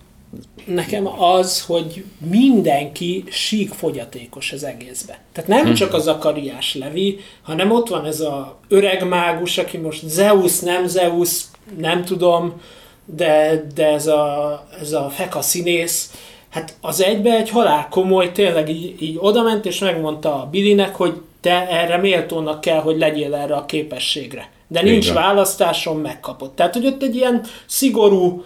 [0.64, 5.18] nekem az, hogy mindenki sík fogyatékos az egészbe.
[5.32, 5.72] Tehát nem hm.
[5.72, 10.86] csak az Zakariás Levi, hanem ott van ez a öreg mágus, aki most Zeus, nem
[10.86, 11.42] Zeus,
[11.78, 12.60] nem tudom,
[13.04, 16.10] de, de ez a, ez a feka színész,
[16.50, 21.12] hát az egybe egy halál komoly, tényleg így, így odament és megmondta a Billynek, hogy
[21.40, 24.50] te erre méltónak kell, hogy legyél erre a képességre.
[24.68, 25.16] De nincs Igen.
[25.22, 26.56] választáson, megkapott.
[26.56, 28.44] Tehát, hogy ott egy ilyen szigorú,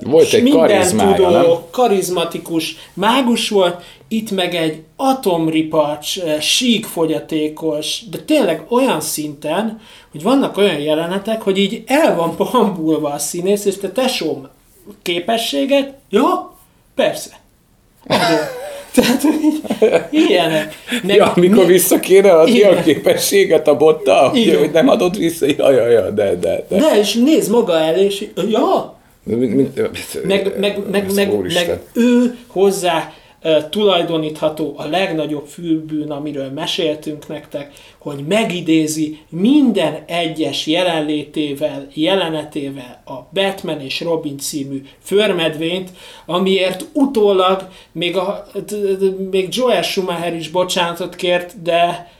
[0.00, 1.44] volt egy minden tudó, nem?
[1.70, 10.56] karizmatikus mágus volt, itt meg egy atomripacs, sík fogyatékos, de tényleg olyan szinten, hogy vannak
[10.56, 14.48] olyan jelenetek, hogy így el van bambulva a színész, és te tesóm
[15.02, 16.24] képességet, jó,
[16.98, 17.30] Persze.
[18.94, 19.62] Tehát, hogy
[20.10, 20.74] ilyenek.
[21.02, 21.72] Meg, ja, amikor mi...
[21.72, 24.58] vissza kéne adni a képességet a botta, Igen.
[24.58, 26.78] hogy nem adott vissza, ja, ja, ja, de, de, de.
[26.78, 33.12] De, és néz maga el, és ja, meg, meg, meg, meg, meg, meg ő hozzá
[33.70, 43.80] tulajdonítható a legnagyobb fülbűn, amiről meséltünk nektek, hogy megidézi minden egyes jelenlétével, jelenetével a Batman
[43.80, 45.90] és Robin című förmedvényt,
[46.26, 48.46] amiért utólag még, a,
[49.30, 52.12] még Joel Schumacher is bocsánatot kért, de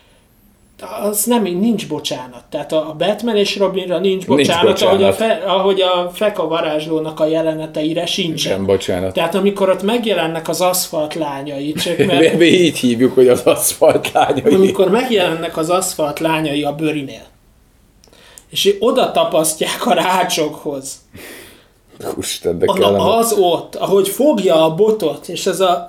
[0.81, 2.45] az nem, nincs bocsánat.
[2.51, 5.41] Tehát a Batman és Robinra nincs bocsánat, Nincs Ahogy, a bocsánat.
[5.41, 8.53] fe, ahogy a Feka varázslónak a jeleneteire sincsen.
[8.53, 9.13] Sem bocsánat.
[9.13, 14.13] Tehát amikor ott megjelennek az aszfalt lányai, csak mert mi így hívjuk, hogy az aszfalt
[14.13, 14.55] lányai.
[14.55, 17.27] amikor megjelennek az aszfalt lányai a bőrinél,
[18.51, 20.97] és oda tapasztják a rácsokhoz,
[22.15, 23.17] Úristen, de kellene.
[23.17, 25.89] az ott, ahogy fogja a botot, és ez a...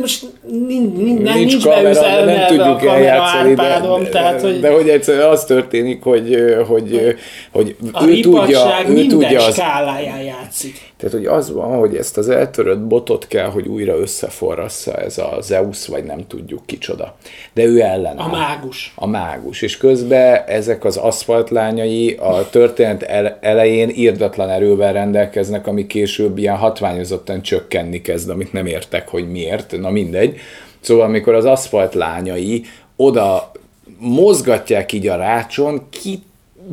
[0.00, 0.26] Most
[0.66, 5.28] nincs, nincs, Nincs kamera, de nem tudjuk eljátszani, de, de, tehát, hogy de hogy egyszerűen
[5.28, 7.16] az történik, hogy, hogy,
[7.52, 10.89] hogy a ő tudja, ő minden tudja az, skáláján játszik.
[11.00, 15.36] Tehát hogy az van, hogy ezt az eltörött botot kell, hogy újra összeforrassza ez a
[15.40, 17.16] Zeus, vagy nem tudjuk kicsoda.
[17.52, 18.92] De ő ellen A mágus.
[18.96, 25.86] a mágus, és közben ezek az aszfaltlányai a történet el- elején írdatlan erővel rendelkeznek, ami
[25.86, 30.36] később ilyen hatványozottan csökkenni kezd, amit nem értek, hogy miért, na mindegy.
[30.80, 32.64] Szóval amikor az aszfaltlányai
[32.96, 33.50] oda
[33.98, 36.22] mozgatják így a rácson, ki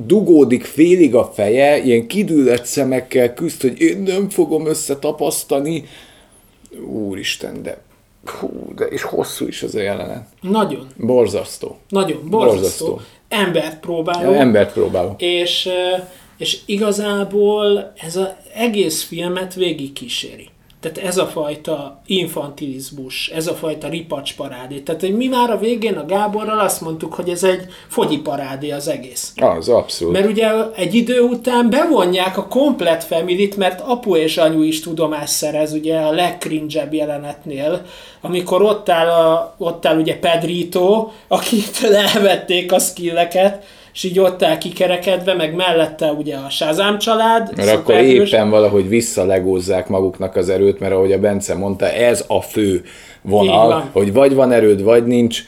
[0.06, 5.84] dugódik félig a feje, ilyen kidüllett szemekkel küzd, hogy én nem fogom összetapasztani.
[6.86, 7.82] Úristen, de
[8.26, 10.28] hú, de és hosszú is az a jelenet.
[10.42, 11.78] Nagyon, Borzasztó.
[11.90, 12.86] nagyon borzasztó.
[12.86, 13.02] Borzasztó.
[13.28, 14.32] Embert próbáló.
[14.32, 15.22] Embert próbálok.
[15.22, 15.70] És,
[16.38, 20.50] és igazából ez az egész filmet végig kíséri.
[20.91, 24.80] Tehát ez a fajta infantilizmus, ez a fajta ripacs parádé.
[24.80, 28.71] Tehát hogy mi már a végén a Gáborral azt mondtuk, hogy ez egy fogyi parádé
[28.71, 29.34] az egész.
[29.36, 30.13] Az, abszolút.
[30.13, 35.34] Mert ugye egy idő után bevonják a komplet familit, mert apu és anyu is tudomást
[35.34, 37.86] szerez ugye a legcringe jelenetnél,
[38.21, 43.65] amikor ott áll, a, ott áll ugye Pedrito, akitől elvették a skilleket,
[43.98, 47.56] és így ott kikerekedve, meg mellette ugye a Shazam család.
[47.56, 48.32] Mert akkor szuperhős.
[48.32, 52.84] éppen valahogy visszalegózzák maguknak az erőt, mert ahogy a Bence mondta, ez a fő
[53.22, 55.44] vonal, hogy vagy van erőd, vagy nincs,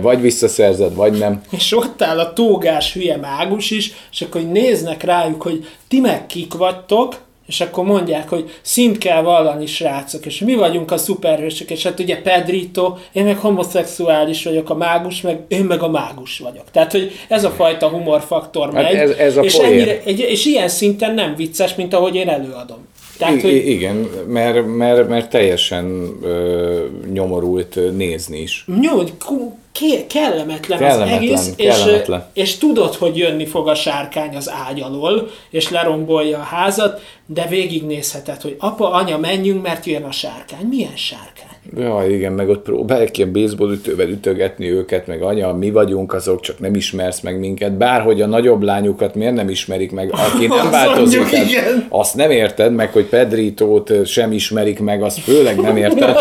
[0.00, 1.42] vagy visszaszerzed, vagy nem.
[1.50, 6.26] És ott áll a tógás hülye mágus is, és akkor néznek rájuk, hogy ti meg
[6.26, 11.70] kik vagytok, és akkor mondják, hogy szint kell vallani, srácok, és mi vagyunk a szuperhősök,
[11.70, 16.38] és hát ugye Pedrito, én meg homoszexuális vagyok, a mágus, meg én meg a mágus
[16.38, 16.64] vagyok.
[16.72, 20.44] Tehát, hogy ez a fajta humorfaktor Hát megy, ez- ez a és, ennyire, egy, és
[20.46, 22.78] ilyen szinten nem vicces, mint ahogy én előadom.
[23.18, 28.64] Tehát, I- hogy igen, mert, mert, mert teljesen ö, nyomorult nézni is.
[28.80, 32.26] nyomod, ku- ké- kellemetlen, Kellemetlen, az egész, kellemetlen.
[32.32, 37.00] És, és tudod, hogy jönni fog a sárkány az ágy alól, és lerombolja a házat,
[37.26, 40.66] de végignézheted, hogy apa, anya, menjünk, mert jön a sárkány.
[40.66, 41.51] Milyen sárkány?
[41.76, 46.40] Ja, igen, meg ott próbálják ilyen baseball ütővel ütögetni őket, meg anya, mi vagyunk azok,
[46.40, 47.72] csak nem ismersz meg minket.
[47.72, 51.86] Bárhogy a nagyobb lányukat miért nem ismerik meg, aki nem változik, mondjuk, igen.
[51.88, 56.16] azt nem érted, meg hogy Pedritót sem ismerik meg, azt főleg nem érted.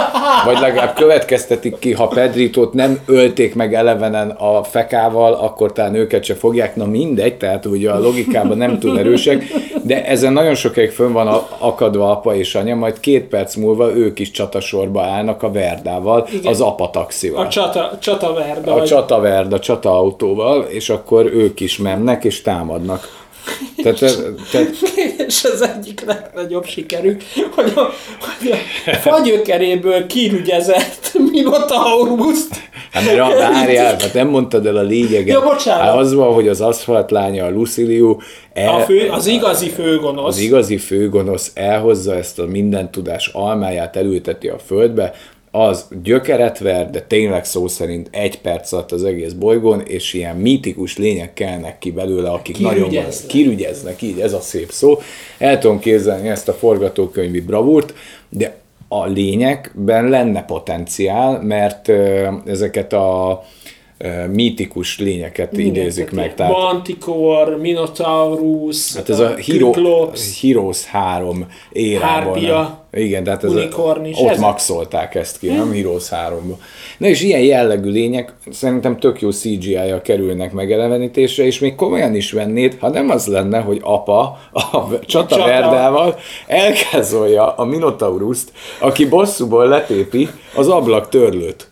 [0.45, 6.23] Vagy legalább következtetik ki, ha Pedritót nem ölték meg elevenen a fekával, akkor talán őket
[6.23, 9.43] se fogják, na mindegy, tehát ugye a logikában nem túl erősek,
[9.83, 13.95] de ezen nagyon sokáig fönn van a- akadva apa és anya, majd két perc múlva
[13.95, 16.51] ők is csatasorba állnak a Verdával, Igen.
[16.51, 17.45] az apa taxival.
[17.45, 18.71] A csata, csataverda.
[18.71, 23.19] A vagy- csataverd, a csataautóval, és akkor ők is mennek és támadnak.
[23.83, 23.99] Tehát,
[24.51, 24.69] tehát
[25.27, 27.21] és az egyik legnagyobb sikerük,
[27.55, 28.51] hogy a, hogy
[28.85, 35.27] a fagyökeréből kirügyezett Minotauruszt Hát mert a, várjál, hát nem mondtad el a lényeget.
[35.27, 35.81] Ja, bocsánat.
[35.81, 38.17] Hát az van, hogy az aszfaltlánya, a Luciliu,
[38.53, 40.25] el, a fő, az igazi főgonosz.
[40.25, 45.13] az igazi főgonosz elhozza ezt a minden tudás almáját, elülteti a földbe,
[45.51, 50.35] az gyökeret ver, de tényleg szó szerint egy perc alatt az egész bolygón, és ilyen
[50.35, 53.27] mítikus lények kelnek ki belőle, akik nagyon Kirügyeznek.
[53.27, 54.99] kirügyeznek, így ez a szép szó.
[55.37, 57.93] El tudom képzelni ezt a forgatókönyvi bravúrt,
[58.29, 61.91] de a lényekben lenne potenciál, mert
[62.45, 63.43] ezeket a
[64.31, 66.35] mítikus lényeket idézik meg.
[66.35, 69.71] Tehát, Manticore, Minotaurus, Hát ez a Hero,
[70.41, 72.23] Heroes 3 érában.
[72.23, 74.39] Harpia, Igen, tehát ez Unicorn a, ott ezek.
[74.39, 76.53] maxolták ezt ki, nem Heroes 3-ba.
[76.97, 82.31] Na és ilyen jellegű lények szerintem tök jó CGI-jal kerülnek megelevenítésre, és még komolyan is
[82.31, 90.29] vennéd, ha nem az lenne, hogy apa a csataverdával elkázolja a Minotauruszt, aki bosszúból letépi
[90.55, 91.69] az ablak törlőt.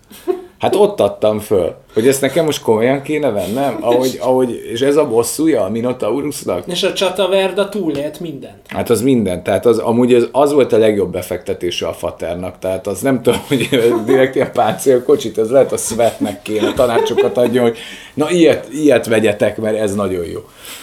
[0.59, 4.95] Hát ott adtam föl, hogy ezt nekem most komolyan kéne vennem, ahogy, ahogy, és ez
[4.95, 6.63] a bosszúja a Minotaurusnak.
[6.67, 8.59] és a csataverda túlélt mindent.
[8.67, 12.87] Hát az minden, tehát az, amúgy az, az volt a legjobb befektetése a faternak, tehát
[12.87, 13.69] az nem tudom, hogy
[14.05, 17.77] direkt ilyen páncélkocsit, ez lehet a Svetnek kéne tanácsokat adjon, hogy
[18.13, 20.39] na ilyet, ilyet vegyetek, mert ez nagyon jó.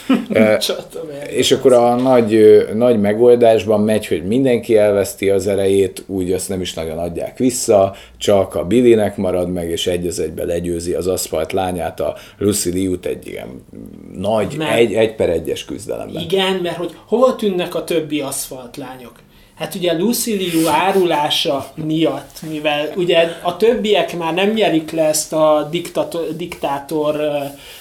[1.29, 6.61] És akkor a nagy, nagy megoldásban megy, hogy mindenki elveszti az erejét, úgy azt nem
[6.61, 11.07] is nagyon adják vissza, csak a Billynek marad meg, és egy az egybe legyőzi az
[11.07, 13.65] aszfalt lányát, a Lucy Liu-t egy ilyen
[14.13, 16.23] nagy, Mert- egy, egy per egyes küzdelemben.
[16.23, 19.25] Igen, mert hogy hova tűnnek a többi aszfaltlányok?
[19.55, 25.33] Hát ugye Lucy Liu árulása miatt, mivel ugye a többiek már nem nyerik le ezt
[25.33, 27.21] a diktator, diktátor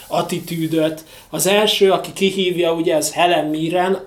[0.08, 1.04] attitűdöt.
[1.30, 3.98] Az első, aki kihívja, ugye ez Helen Mirren,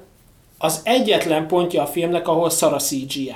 [0.58, 3.34] az egyetlen pontja a filmnek, ahol szar a CGI,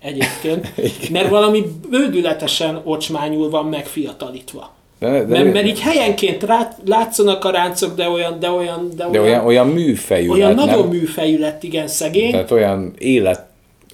[0.00, 0.72] egyébként,
[1.10, 4.74] mert valami bődületesen ocsmányul van megfiatalítva.
[5.00, 9.08] De, de, Mert, mert így helyenként rá, látszanak a ráncok, de olyan, de olyan, de
[9.10, 10.98] de olyan, olyan, olyan műfejű olyan lett, nagyon nem?
[10.98, 12.30] műfejű lett, igen, szegény.
[12.30, 13.44] Tehát olyan élet,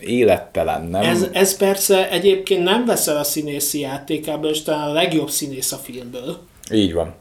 [0.01, 1.03] élettelen, nem?
[1.03, 5.77] Ez, ez persze egyébként nem veszel a színészi játékából, és talán a legjobb színész a
[5.77, 6.37] filmből.
[6.73, 7.15] Így van.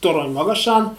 [0.00, 0.96] Torony magasan.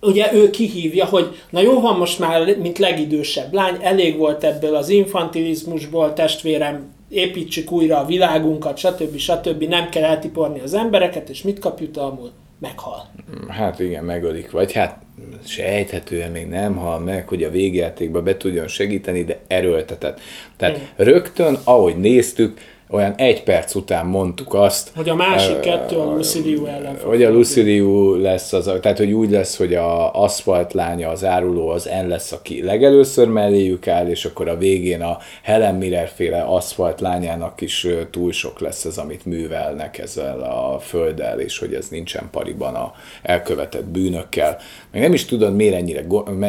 [0.00, 4.74] Ugye ő kihívja, hogy na jó van most már, mint legidősebb lány, elég volt ebből
[4.74, 9.16] az infantilizmusból, testvérem, építsük újra a világunkat, stb.
[9.16, 9.62] stb.
[9.62, 12.30] Nem kell eltiporni az embereket, és mit kap jutalmul?
[12.58, 13.10] Meghal.
[13.48, 14.50] Hát igen, megölik.
[14.50, 14.98] Vagy hát
[15.44, 20.20] sejthetően még nem hal meg, hogy a végjátékba be tudjon segíteni, de erőltetett.
[20.56, 22.60] Tehát rögtön, ahogy néztük,
[22.92, 27.08] olyan egy perc után mondtuk azt, Hogy a másik kettő a Lucy Liu ellen fog
[27.08, 27.36] hogy a fordulni.
[27.36, 31.68] Lucy Liu lesz az, a, tehát hogy úgy lesz, hogy a aszfalt lánya, az áruló,
[31.68, 36.42] az N lesz, aki legelőször melléjük áll, és akkor a végén a Helen Miller féle
[36.42, 41.88] aszfalt lányának is túl sok lesz az, amit művelnek ezzel a földdel, és hogy ez
[41.88, 44.58] nincsen pariban a elkövetett bűnökkel.
[44.92, 46.04] Meg nem is tudod, miért, ennyire,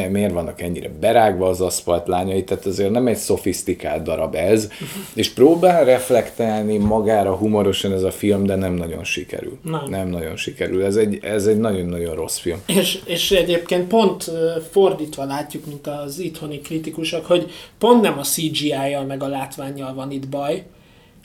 [0.08, 4.68] miért vannak ennyire berágva az aszfalt lányai, tehát azért nem egy szofisztikált darab ez,
[5.14, 6.32] és próbál reflektálni
[6.80, 9.58] magára humorosan ez a film, de nem nagyon sikerül.
[9.62, 9.84] Nem.
[9.88, 10.84] nem nagyon sikerül.
[10.84, 12.62] Ez egy, ez egy nagyon-nagyon rossz film.
[12.66, 14.30] És, és egyébként pont
[14.70, 20.10] fordítva látjuk, mint az itthoni kritikusok, hogy pont nem a CGI-jal meg a látványjal van
[20.10, 20.64] itt baj,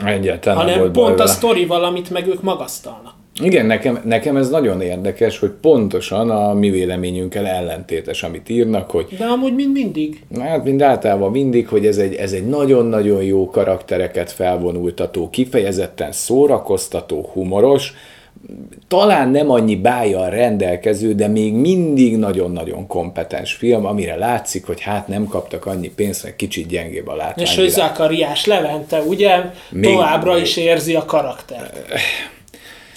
[0.06, 3.13] Egyáltalán nem hanem volt baj pont a sztorival, amit meg ők magasztalnak.
[3.41, 9.08] Igen, nekem, nekem ez nagyon érdekes, hogy pontosan a mi véleményünkkel ellentétes, amit írnak, hogy
[9.17, 10.23] De amúgy mind mindig.
[10.39, 17.30] Hát mind általában mindig, hogy ez egy, ez egy nagyon-nagyon jó karaktereket felvonultató, kifejezetten szórakoztató,
[17.34, 17.93] humoros,
[18.88, 25.08] talán nem annyi bájjal rendelkező, de még mindig nagyon-nagyon kompetens film, amire látszik, hogy hát
[25.08, 27.45] nem kaptak annyi pénzt, meg kicsit gyengébb a látvány.
[27.45, 31.80] És hogy Zakariás Levente, ugye, Még- továbbra is érzi a karaktert.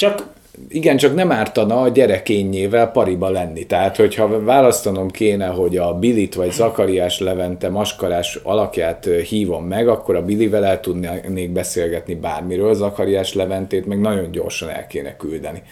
[0.02, 0.26] Csak
[0.68, 3.66] Igen, csak nem ártana a gyerekényével pariba lenni.
[3.66, 10.16] Tehát, hogyha választanom kéne, hogy a Bilit vagy Zakariás Levente maskarás alakját hívom meg, akkor
[10.16, 15.62] a Bilivel el tudnék beszélgetni bármiről, Zakariás Leventét meg nagyon gyorsan el kéne küldeni.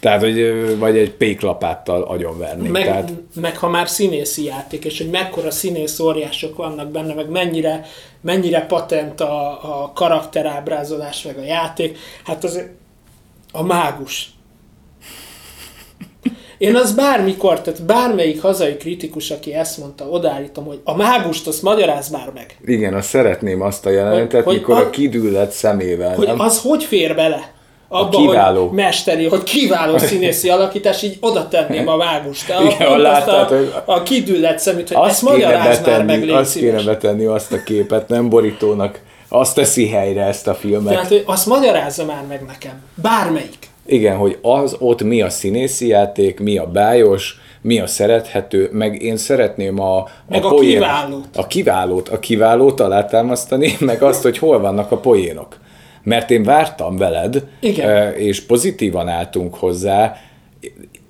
[0.00, 2.70] Tehát, hogy vagy egy péklapáttal agyonvernék.
[2.70, 7.30] meg, Tehát, meg ha már színészi játék, és hogy mekkora színész óriások vannak benne, meg
[7.30, 7.84] mennyire,
[8.20, 12.62] mennyire patent a, a karakterábrázolás, meg a játék, hát az
[13.56, 14.28] a mágus.
[16.58, 21.62] Én az bármikor, tehát bármelyik hazai kritikus, aki ezt mondta, odaállítom, hogy a mágust azt
[21.62, 22.56] magyaráz már meg.
[22.64, 26.40] igen, azt szeretném azt a jelenetet, Hogy- mikor a a- kidüllett szemével, Hogy nem?
[26.40, 27.52] az hogy fér bele?
[27.88, 28.66] Abba, kiváló.
[28.66, 32.50] Hogy mesteri, hogy kiváló színészi alakítás, így oda tenném a mágust.
[32.50, 35.96] A, Igen, azt láttad, hogy- a, a kidüllett szeműt, hogy azt ezt kéne, magyarázd már
[35.96, 36.80] meg, betenni, légy azt szíves.
[36.80, 39.00] kéne betenni azt a képet, nem borítónak.
[39.28, 40.92] Azt teszi helyre ezt a filmet.
[40.92, 42.82] Tehát, hogy azt magyarázza már meg nekem.
[42.94, 43.58] Bármelyik.
[43.86, 49.02] Igen, hogy az ott mi a színészi játék, mi a bájos, mi a szerethető, meg
[49.02, 51.36] én szeretném a, Meg a poén- kiválót.
[51.36, 55.58] A kiválót, a kiválót alátámasztani, meg azt, hogy hol vannak a poénok.
[56.02, 57.88] Mert én vártam veled, Igen.
[57.90, 60.16] eh, és pozitívan álltunk hozzá.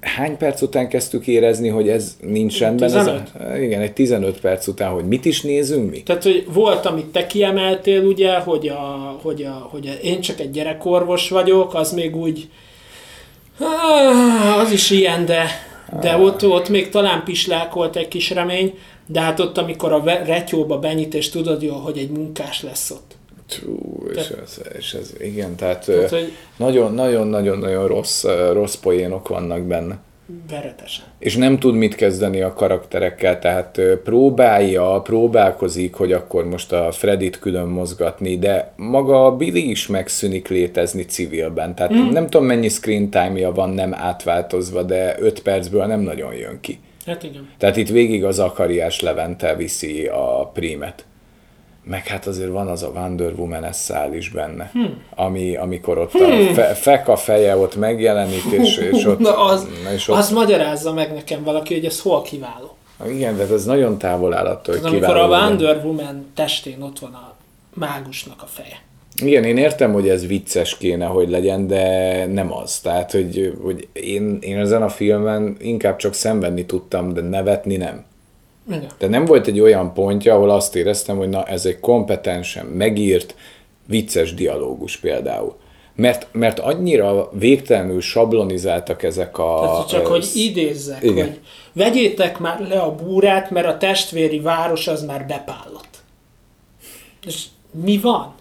[0.04, 2.88] Hány perc után kezdtük érezni, hogy ez nincs rendben?
[2.88, 3.30] Ez 15.
[3.34, 6.02] a, igen, egy 15 perc után, hogy mit is nézünk mi?
[6.02, 10.40] Tehát, hogy volt, amit te kiemeltél, ugye, hogy, a, hogy, a, hogy a, én csak
[10.40, 12.48] egy gyerekorvos vagyok, az még úgy,
[13.58, 15.46] Ah, az is ilyen, de,
[16.00, 20.78] de ott, ott még talán pislákolt egy kis remény, de hát ott, amikor a retyóba
[20.78, 23.16] benyit, és tudod jól, hogy egy munkás lesz ott.
[23.62, 29.62] Tú, és ez, és ez, igen, tehát Tehát, ö, hogy nagyon-nagyon-nagyon rossz, rossz poénok vannak
[29.62, 29.98] benne.
[30.50, 31.04] veretesen.
[31.18, 37.38] És nem tud mit kezdeni a karakterekkel, tehát próbálja, próbálkozik, hogy akkor most a Fredit
[37.38, 41.74] külön mozgatni, de maga a Billy is megszűnik létezni civilben.
[41.74, 42.08] Tehát mm.
[42.08, 46.78] nem tudom mennyi screen time-ja van nem átváltozva, de 5 percből nem nagyon jön ki.
[47.06, 47.48] Hát igen.
[47.58, 51.04] Tehát itt végig az Akariás Levente viszi a prímet.
[51.86, 55.02] Meg hát azért van az a Wonder woman szál is benne, hmm.
[55.14, 59.18] ami, amikor ott a fe, fek a feje ott megjelenik, és, és ott...
[59.18, 62.76] Na az, és ott az magyarázza meg nekem valaki, hogy ez hol kiváló.
[63.08, 65.38] igen, de ez nagyon távol áll attól, hogy Az, amikor kiváló a.
[65.38, 67.34] Wonder Woman testén ott van a
[67.74, 68.82] mágusnak a feje.
[69.22, 72.80] Igen, én értem, hogy ez vicces kéne, hogy legyen, de nem az.
[72.80, 78.04] Tehát, hogy, hogy én, én ezen a filmen inkább csak szenvedni tudtam, de nevetni nem.
[78.68, 78.90] Igen.
[78.98, 83.34] De nem volt egy olyan pontja, ahol azt éreztem, hogy na, ez egy kompetensen megírt,
[83.86, 85.56] vicces dialógus például.
[85.96, 89.60] Mert, mert annyira végtelenül sablonizáltak ezek a...
[89.62, 91.26] Tehát csak, ö, hogy idézzek, igen.
[91.26, 91.40] hogy
[91.72, 96.02] vegyétek már le a búrát, mert a testvéri város az már bepállott.
[97.26, 97.44] És
[97.84, 98.34] mi van?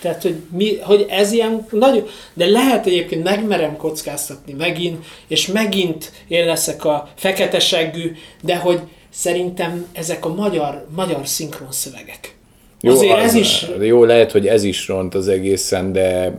[0.00, 2.06] Tehát, hogy, mi, hogy ez ilyen nagyon...
[2.34, 8.12] De lehet egyébként megmerem kockáztatni megint, és megint én leszek a fekete seggű,
[8.42, 8.80] de hogy
[9.16, 12.36] szerintem ezek a magyar, magyar szinkron szövegek.
[12.80, 13.66] Jó, Azért az- ez is...
[13.80, 16.38] Jó, lehet, hogy ez is ront az egészen, de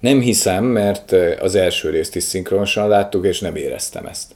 [0.00, 4.32] nem hiszem, mert az első részt is szinkronosan láttuk, és nem éreztem ezt.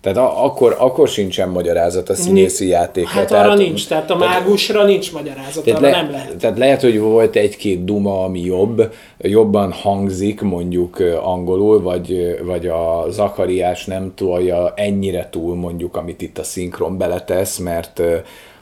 [0.00, 3.10] Tehát a- akkor, akkor sincsen magyarázat a színészi játékra.
[3.10, 6.36] Hát arra nincs, tehát a mágusra nincs magyarázat, Tehát, arra le, nem lehet.
[6.36, 13.04] tehát lehet, hogy volt egy-két duma, ami jobb, jobban hangzik mondjuk angolul, vagy, vagy a
[13.10, 18.02] Zakariás nem tolja ennyire túl mondjuk, amit itt a szinkron beletesz, mert,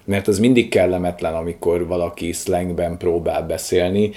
[0.05, 4.11] mert az mindig kellemetlen, amikor valaki slangben próbál beszélni,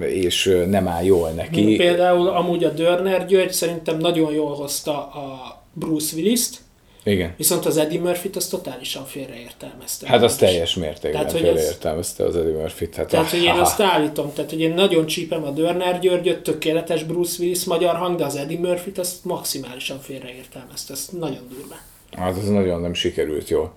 [0.00, 1.76] és nem áll jól neki.
[1.76, 6.60] Például amúgy a Dörner György szerintem nagyon jól hozta a Bruce Willis-t,
[7.04, 7.34] Igen.
[7.36, 10.06] viszont az Eddie Murphy-t az totálisan félreértelmezte.
[10.06, 12.94] Hát az teljes mértékben Tehát, félreértelmezte az Eddie Murphy-t.
[12.94, 17.04] Hát, Tehát, hogy én azt állítom, tehát, hogy én nagyon csípem a Dörner Györgyöt, tökéletes
[17.04, 21.74] Bruce Willis magyar hang, de az Eddie Murphy-t azt maximálisan félreértelmezte, ez nagyon durva.
[22.16, 23.72] Hát ez nagyon nem sikerült jól.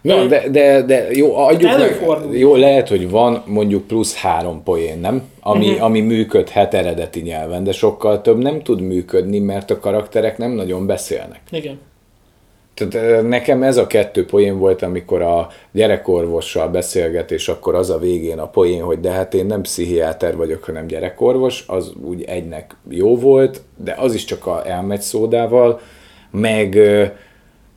[0.00, 2.00] Na, de, de, de jó, adjuk meg,
[2.30, 5.22] jó, lehet, hogy van mondjuk plusz három poén, nem?
[5.48, 5.84] Ami, uh-huh.
[5.84, 10.86] ami működhet eredeti nyelven, de sokkal több nem tud működni, mert a karakterek nem nagyon
[10.86, 11.40] beszélnek.
[11.50, 11.78] Igen.
[12.74, 17.98] Tehát nekem ez a kettő poén volt, amikor a gyerekorvossal beszélget, és akkor az a
[17.98, 22.76] végén a poén, hogy de hát én nem pszichiáter vagyok, hanem gyerekorvos, az úgy egynek
[22.88, 25.80] jó volt, de az is csak a elmegy szódával,
[26.30, 26.78] meg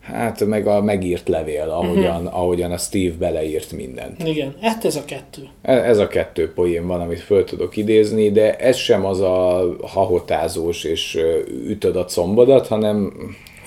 [0.01, 2.39] hát meg a megírt levél, ahogyan, uh-huh.
[2.39, 4.27] ahogyan a Steve beleírt mindent.
[4.27, 5.41] Igen, hát ez a kettő.
[5.61, 9.65] E- Ez a kettő poén van, amit föl tudok idézni, de ez sem az a
[9.81, 11.19] hahotázós és
[11.67, 13.13] ütöd a combodat, hanem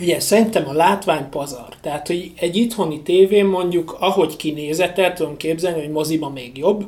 [0.01, 1.69] Ugye, szerintem a látvány pazar.
[1.81, 6.85] Tehát, hogy egy itthoni tévén mondjuk, ahogy kinézett, el tudom képzelni, hogy moziba még jobb,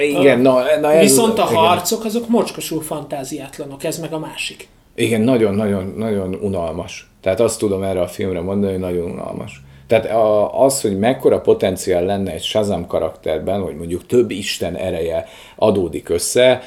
[0.00, 1.54] igen, na, na ez, viszont a igen.
[1.54, 4.68] harcok azok mocskosul fantáziátlanok, ez meg a másik.
[4.94, 7.07] Igen, nagyon-nagyon nagyon unalmas.
[7.20, 9.62] Tehát azt tudom erre a filmre mondani, hogy nagyon unalmas.
[9.86, 10.10] Tehát
[10.52, 16.62] az, hogy mekkora potenciál lenne egy Shazam karakterben, hogy mondjuk több Isten ereje adódik össze,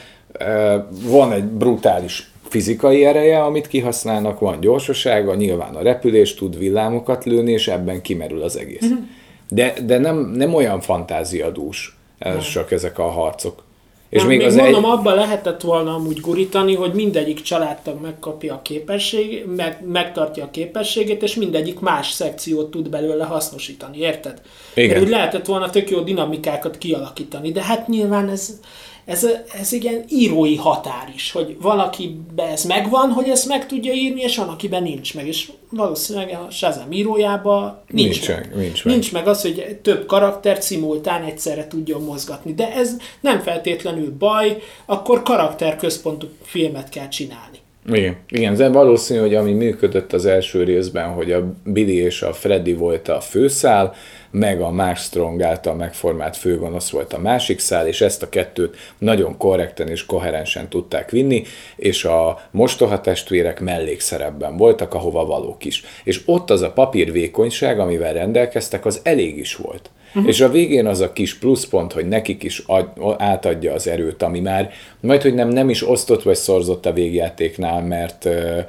[1.05, 7.51] van egy brutális fizikai ereje, amit kihasználnak, van gyorsasága, nyilván a repülés tud villámokat lőni,
[7.51, 8.89] és ebben kimerül az egész.
[8.89, 8.99] Mhm.
[9.49, 11.97] De, de nem, nem olyan fantáziadús
[12.51, 13.63] csak ezek a harcok.
[14.11, 14.91] És még, még az mondom, egy...
[14.91, 21.23] abban lehetett volna amúgy gurítani, hogy mindegyik családtag megkapja a képesség, meg, megtartja a képességét,
[21.23, 24.41] és mindegyik más szekciót tud belőle hasznosítani, érted?
[24.73, 24.89] Igen.
[24.89, 28.59] Mert úgy lehetett volna tök jó dinamikákat kialakítani, de hát nyilván ez,
[29.05, 29.27] ez,
[29.59, 34.37] ez ilyen írói határ is, hogy valakiben ez megvan, hogy ezt meg tudja írni, és
[34.37, 38.49] van, akiben nincs meg, és valószínűleg a Shazam írójában nincs, Nincs meg.
[38.55, 38.93] meg, nincs meg.
[38.93, 42.53] Nincs meg az, hogy több karaktert szimultán egyszerre tudjon mozgatni.
[42.53, 47.57] De ez nem feltétlenül baj, akkor karakterközpontú filmet kell csinálni.
[47.91, 52.33] Igen, igen, de valószínű, hogy ami működött az első részben, hogy a Billy és a
[52.33, 53.93] Freddy volt a főszál,
[54.31, 58.75] meg a Mark Strong által megformált főgonosz volt a másik szál, és ezt a kettőt
[58.97, 61.43] nagyon korrekten és koherensen tudták vinni,
[61.75, 65.83] és a mostoha testvérek mellékszerepben voltak, ahova valók is.
[66.03, 69.89] És ott az a papír vékonyság, amivel rendelkeztek, az elég is volt.
[70.13, 70.27] Uh-huh.
[70.27, 74.39] És a végén az a kis pluszpont, hogy nekik is ad, átadja az erőt, ami
[74.39, 78.59] már majd, hogy nem, nem is osztott vagy szorzott a végjátéknál, mert ö,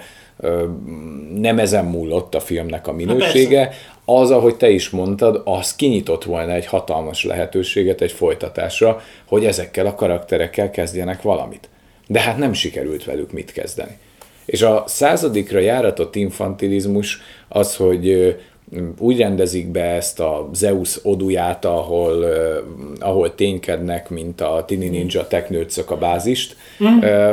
[0.41, 0.65] ö,
[1.35, 3.73] nem ezen múlott a filmnek a minősége,
[4.05, 9.87] az, ahogy te is mondtad, az kinyitott volna egy hatalmas lehetőséget egy folytatásra, hogy ezekkel
[9.87, 11.69] a karakterekkel kezdjenek valamit.
[12.07, 13.99] De hát nem sikerült velük mit kezdeni.
[14.45, 18.37] És a századikra járatott infantilizmus az, hogy
[18.99, 22.57] úgy rendezik be ezt a Zeus oduját, ahol, uh,
[23.01, 26.57] ahol ténykednek, mint a Tini Ninja teknőcök a bázist.
[26.85, 26.87] Mm.
[26.87, 27.31] Uh,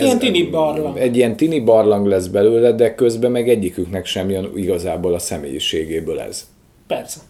[0.00, 0.98] Ilyen tini barlang.
[0.98, 6.20] Egy ilyen tini barlang lesz belőle, de közben meg egyiküknek sem jön igazából a személyiségéből
[6.20, 6.46] ez.
[6.86, 7.20] Persze.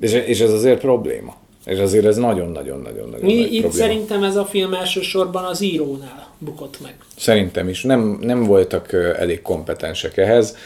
[0.00, 1.36] És, és ez azért probléma.
[1.66, 3.84] És azért ez nagyon-nagyon-nagyon-nagyon Mi nagy itt probléma.
[3.86, 6.94] szerintem ez a film elsősorban az írónál bukott meg.
[7.16, 7.82] Szerintem is.
[7.82, 10.56] Nem, nem voltak elég kompetensek ehhez,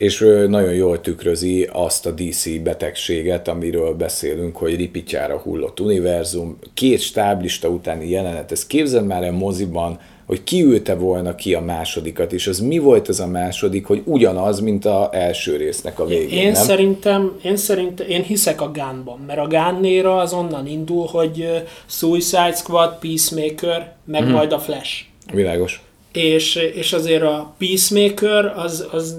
[0.00, 7.00] és nagyon jól tükrözi azt a DC betegséget, amiről beszélünk, hogy ripityára hullott univerzum, két
[7.00, 12.46] stáblista utáni jelenet, ezt képzeld már el moziban, hogy kiülte volna ki a másodikat, és
[12.46, 16.52] az mi volt ez a második, hogy ugyanaz, mint a első résznek a végén, Én
[16.52, 16.62] nem?
[16.62, 21.48] szerintem, én szerintem, én hiszek a Gánban, mert a Gánnéra az onnan indul, hogy
[21.86, 24.30] Suicide Squad, Peacemaker, meg Mhm.
[24.30, 24.34] mm.
[24.34, 25.04] majd a Flash.
[25.32, 25.82] Világos.
[26.12, 29.16] És, és azért a Peacemaker, az, az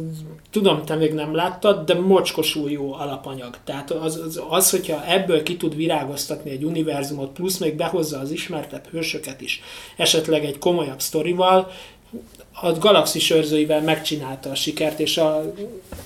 [0.52, 3.58] tudom, te még nem láttad, de mocskosul jó alapanyag.
[3.64, 8.32] Tehát az, az, az, hogyha ebből ki tud virágoztatni egy univerzumot, plusz még behozza az
[8.32, 9.62] ismertebb hősöket is,
[9.98, 11.72] esetleg egy komolyabb sztorival,
[12.62, 15.54] a galaxis őrzőivel megcsinálta a sikert, és a,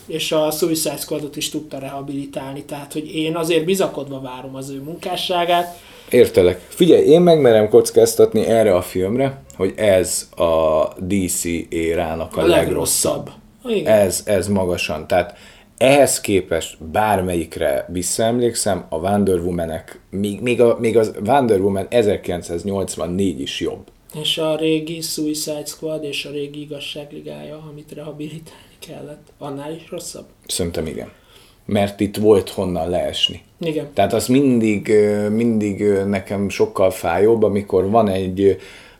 [0.07, 2.63] és a Suicide Squadot is tudta rehabilitálni.
[2.63, 5.79] Tehát, hogy én azért bizakodva várom az ő munkásságát.
[6.09, 6.65] Értelek.
[6.67, 13.29] Figyelj, én megmerem kockáztatni erre a filmre, hogy ez a DC érának a, a legrosszabb.
[13.67, 13.93] Igen.
[13.93, 15.07] Ez, ez magasan.
[15.07, 15.37] Tehát
[15.77, 23.41] ehhez képest bármelyikre visszaemlékszem, a Wonder Woman-ek, még, még, a, még az Wonder Woman 1984
[23.41, 23.87] is jobb.
[24.21, 30.25] És a régi Suicide Squad és a régi igazságligája, amit rehabilitálni kellett, annál is rosszabb?
[30.47, 31.11] Szerintem igen.
[31.65, 33.41] Mert itt volt honnan leesni.
[33.59, 33.93] Igen.
[33.93, 34.91] Tehát az mindig,
[35.29, 38.57] mindig nekem sokkal fájóbb, amikor van egy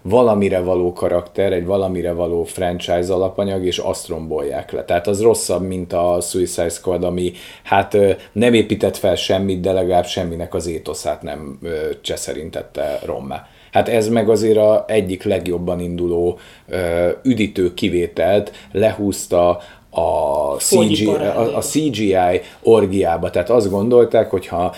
[0.07, 4.83] valamire való karakter, egy valamire való franchise alapanyag, és azt rombolják le.
[4.83, 7.31] Tehát az rosszabb, mint a Suicide Squad, ami
[7.63, 7.97] hát
[8.31, 11.59] nem épített fel semmit, de legalább semminek az étoszát nem
[12.01, 13.47] cseszerintette rommá.
[13.71, 16.39] Hát ez meg azért a egyik legjobban induló
[17.23, 19.59] üdítő kivételt lehúzta
[19.95, 23.29] a CGI, a, a CGI orgiába.
[23.29, 24.73] Tehát azt gondolták, hogy ha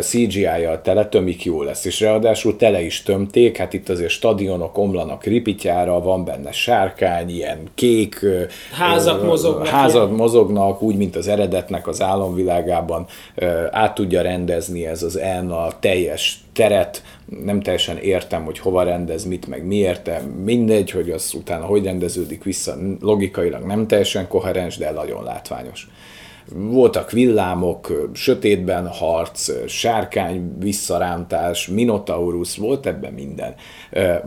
[0.00, 1.84] CGI-jal teletömik, jó lesz.
[1.84, 7.58] És ráadásul tele is tömték, hát itt azért stadionok omlanak ripityára, van benne sárkány, ilyen
[7.74, 8.26] kék
[8.72, 10.16] Házak ö, mozognak, Házak ilyen.
[10.16, 15.68] mozognak, úgy, mint az eredetnek az álomvilágában ö, át tudja rendezni ez az en a
[15.80, 17.02] teljes teret,
[17.42, 21.84] nem teljesen értem, hogy hova rendez, mit, meg miért, de mindegy, hogy az utána hogy
[21.84, 25.88] rendeződik vissza, logikailag nem teljesen koherens, de nagyon látványos.
[26.54, 33.54] Voltak villámok, sötétben harc, sárkány visszarántás, minotaurus, volt ebben minden.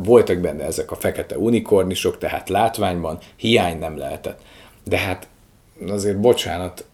[0.04, 4.42] Voltak benne ezek a fekete unikornisok, tehát látványban hiány nem lehetett.
[4.84, 5.28] De hát
[5.88, 6.86] azért bocsánat,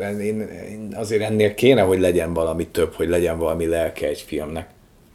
[0.00, 0.40] én,
[0.70, 4.68] én azért ennél kéne, hogy legyen valami több, hogy legyen valami lelke egy filmnek.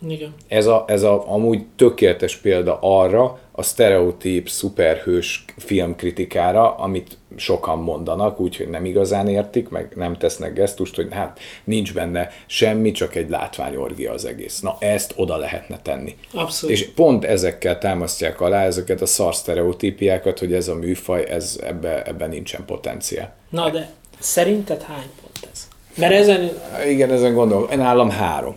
[0.07, 0.33] Igen.
[0.47, 8.39] Ez a, ez a amúgy tökéletes példa arra, a sztereotíp szuperhős filmkritikára, amit sokan mondanak,
[8.39, 13.29] úgyhogy nem igazán értik, meg nem tesznek gesztust, hogy hát nincs benne semmi, csak egy
[13.29, 14.59] látványorgia az egész.
[14.59, 16.15] Na ezt oda lehetne tenni.
[16.33, 16.75] Abszolút.
[16.75, 22.03] És pont ezekkel támasztják alá ezeket a szar sztereotípiákat, hogy ez a műfaj, ez ebbe,
[22.03, 23.35] ebben nincsen potenciál.
[23.49, 23.89] Na de
[24.19, 25.67] szerinted hány pont ez?
[25.97, 26.49] Mert ezen
[26.89, 27.67] Igen, ezen gondolom.
[27.75, 28.55] Nálam három.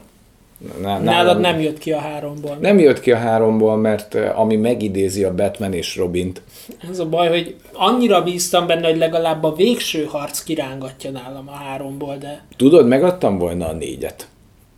[0.82, 2.56] Ná- nálad nem jött ki a háromból.
[2.60, 6.42] nem jött ki a háromból, mert eh, ami megidézi a Batman és Robint,
[6.90, 11.52] Ez a baj, hogy annyira bíztam benne, hogy legalább a végső harc kirángatja nálam a
[11.52, 14.26] háromból, de tudod, megadtam volna a négyet.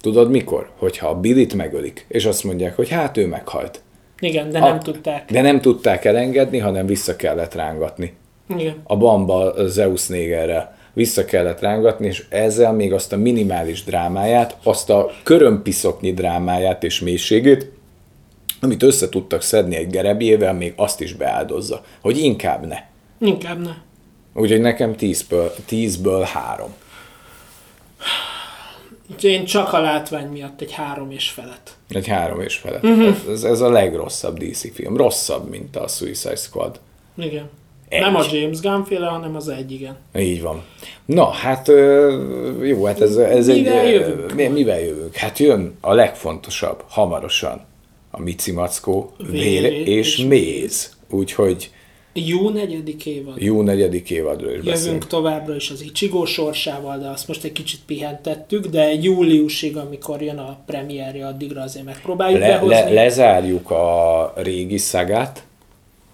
[0.01, 0.71] Tudod mikor?
[0.79, 3.81] Hogyha a Billit megölik, és azt mondják, hogy hát ő meghalt.
[4.21, 5.31] igen, de A- nem tudták.
[5.33, 8.13] De nem tudták elengedni, hanem vissza kellett rángatni.
[8.49, 8.81] Igen.
[8.85, 14.91] A Bamba Zeus négerrel vissza kellett rángatni, és ezzel még azt a minimális drámáját, azt
[14.91, 17.71] a körömpiszoknyi drámáját és mélységét,
[18.61, 22.79] amit össze tudtak szedni egy gerebjével, még azt is beáldozza, hogy inkább ne.
[23.19, 23.73] Inkább ne.
[24.35, 26.75] Úgyhogy nekem 10-ből, 10-ből 3.
[29.11, 31.77] Úgyhogy Én csak a látvány miatt egy három és felett.
[31.89, 32.83] Egy három és felett.
[32.83, 33.17] Uh-huh.
[33.29, 34.97] Ez, ez, a legrosszabb DC film.
[34.97, 36.81] Rosszabb, mint a Suicide Squad.
[37.17, 37.51] Igen.
[37.93, 38.01] Egy.
[38.01, 39.97] Nem a James Gunn féle, hanem az egy, igen.
[40.19, 40.63] Így van.
[41.05, 41.69] Na, hát
[42.63, 43.93] jó, hát ez, ez Mivel egy...
[43.95, 44.35] jövünk?
[44.35, 45.15] Mi, mivel jövünk?
[45.15, 47.65] Hát jön a legfontosabb, hamarosan
[48.11, 49.87] a Mici Mackó, Vér és
[50.19, 50.97] és Méz.
[51.11, 51.71] Úgyhogy
[52.13, 53.41] Jó negyedik évad.
[53.43, 55.07] jó negyedik évadról is Jövünk beszélünk.
[55.07, 60.39] továbbra is az Ichigo sorsával, de azt most egy kicsit pihentettük, de júliusig, amikor jön
[60.39, 62.75] a premierje, addigra azért megpróbáljuk Le, behozni.
[62.75, 65.43] le, lezárjuk a régi szagát,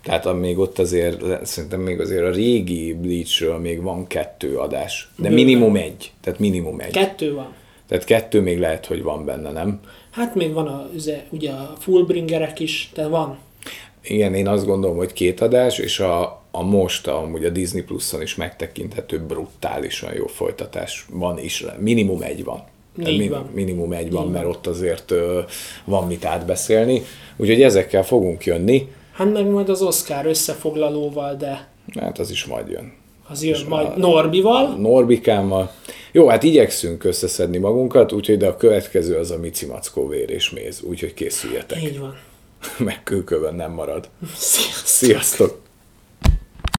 [0.02, 5.10] tehát még ott azért, szerintem még azért a régi Bleachről még van kettő adás.
[5.16, 6.12] De minimum egy.
[6.20, 6.90] Tehát minimum egy.
[6.92, 7.52] Kettő van.
[7.88, 9.80] Tehát kettő még lehet, hogy van benne, nem?
[10.10, 10.88] Hát még van a,
[11.30, 13.38] ugye a Fullbringerek is, de van.
[14.02, 18.22] Igen, én azt gondolom, hogy két adás, és a, a most, amúgy a Disney Plus-on
[18.22, 21.64] is megtekinthető brutálisan jó folytatás van is.
[21.78, 22.62] Minimum egy van.
[22.94, 23.50] Min- van.
[23.54, 24.52] Minimum egy van, Így mert van.
[24.54, 25.40] ott azért ö,
[25.84, 27.02] van mit átbeszélni.
[27.36, 28.88] Úgyhogy ezekkel fogunk jönni.
[29.18, 31.68] Hát meg majd az Oscar összefoglalóval, de
[32.00, 32.92] Hát az is majd jön.
[33.28, 34.76] Az jön majd Norbival.
[34.76, 35.72] Norbikámmal.
[36.12, 40.50] Jó, hát igyekszünk összeszedni magunkat, úgyhogy de a következő az a Mici Mackó vér és
[40.50, 41.82] méz, úgyhogy készüljetek.
[41.82, 42.18] Így van.
[42.78, 44.08] Meg kőkövön nem marad.
[44.34, 44.86] Sziasztok.
[44.86, 45.67] Sziasztok!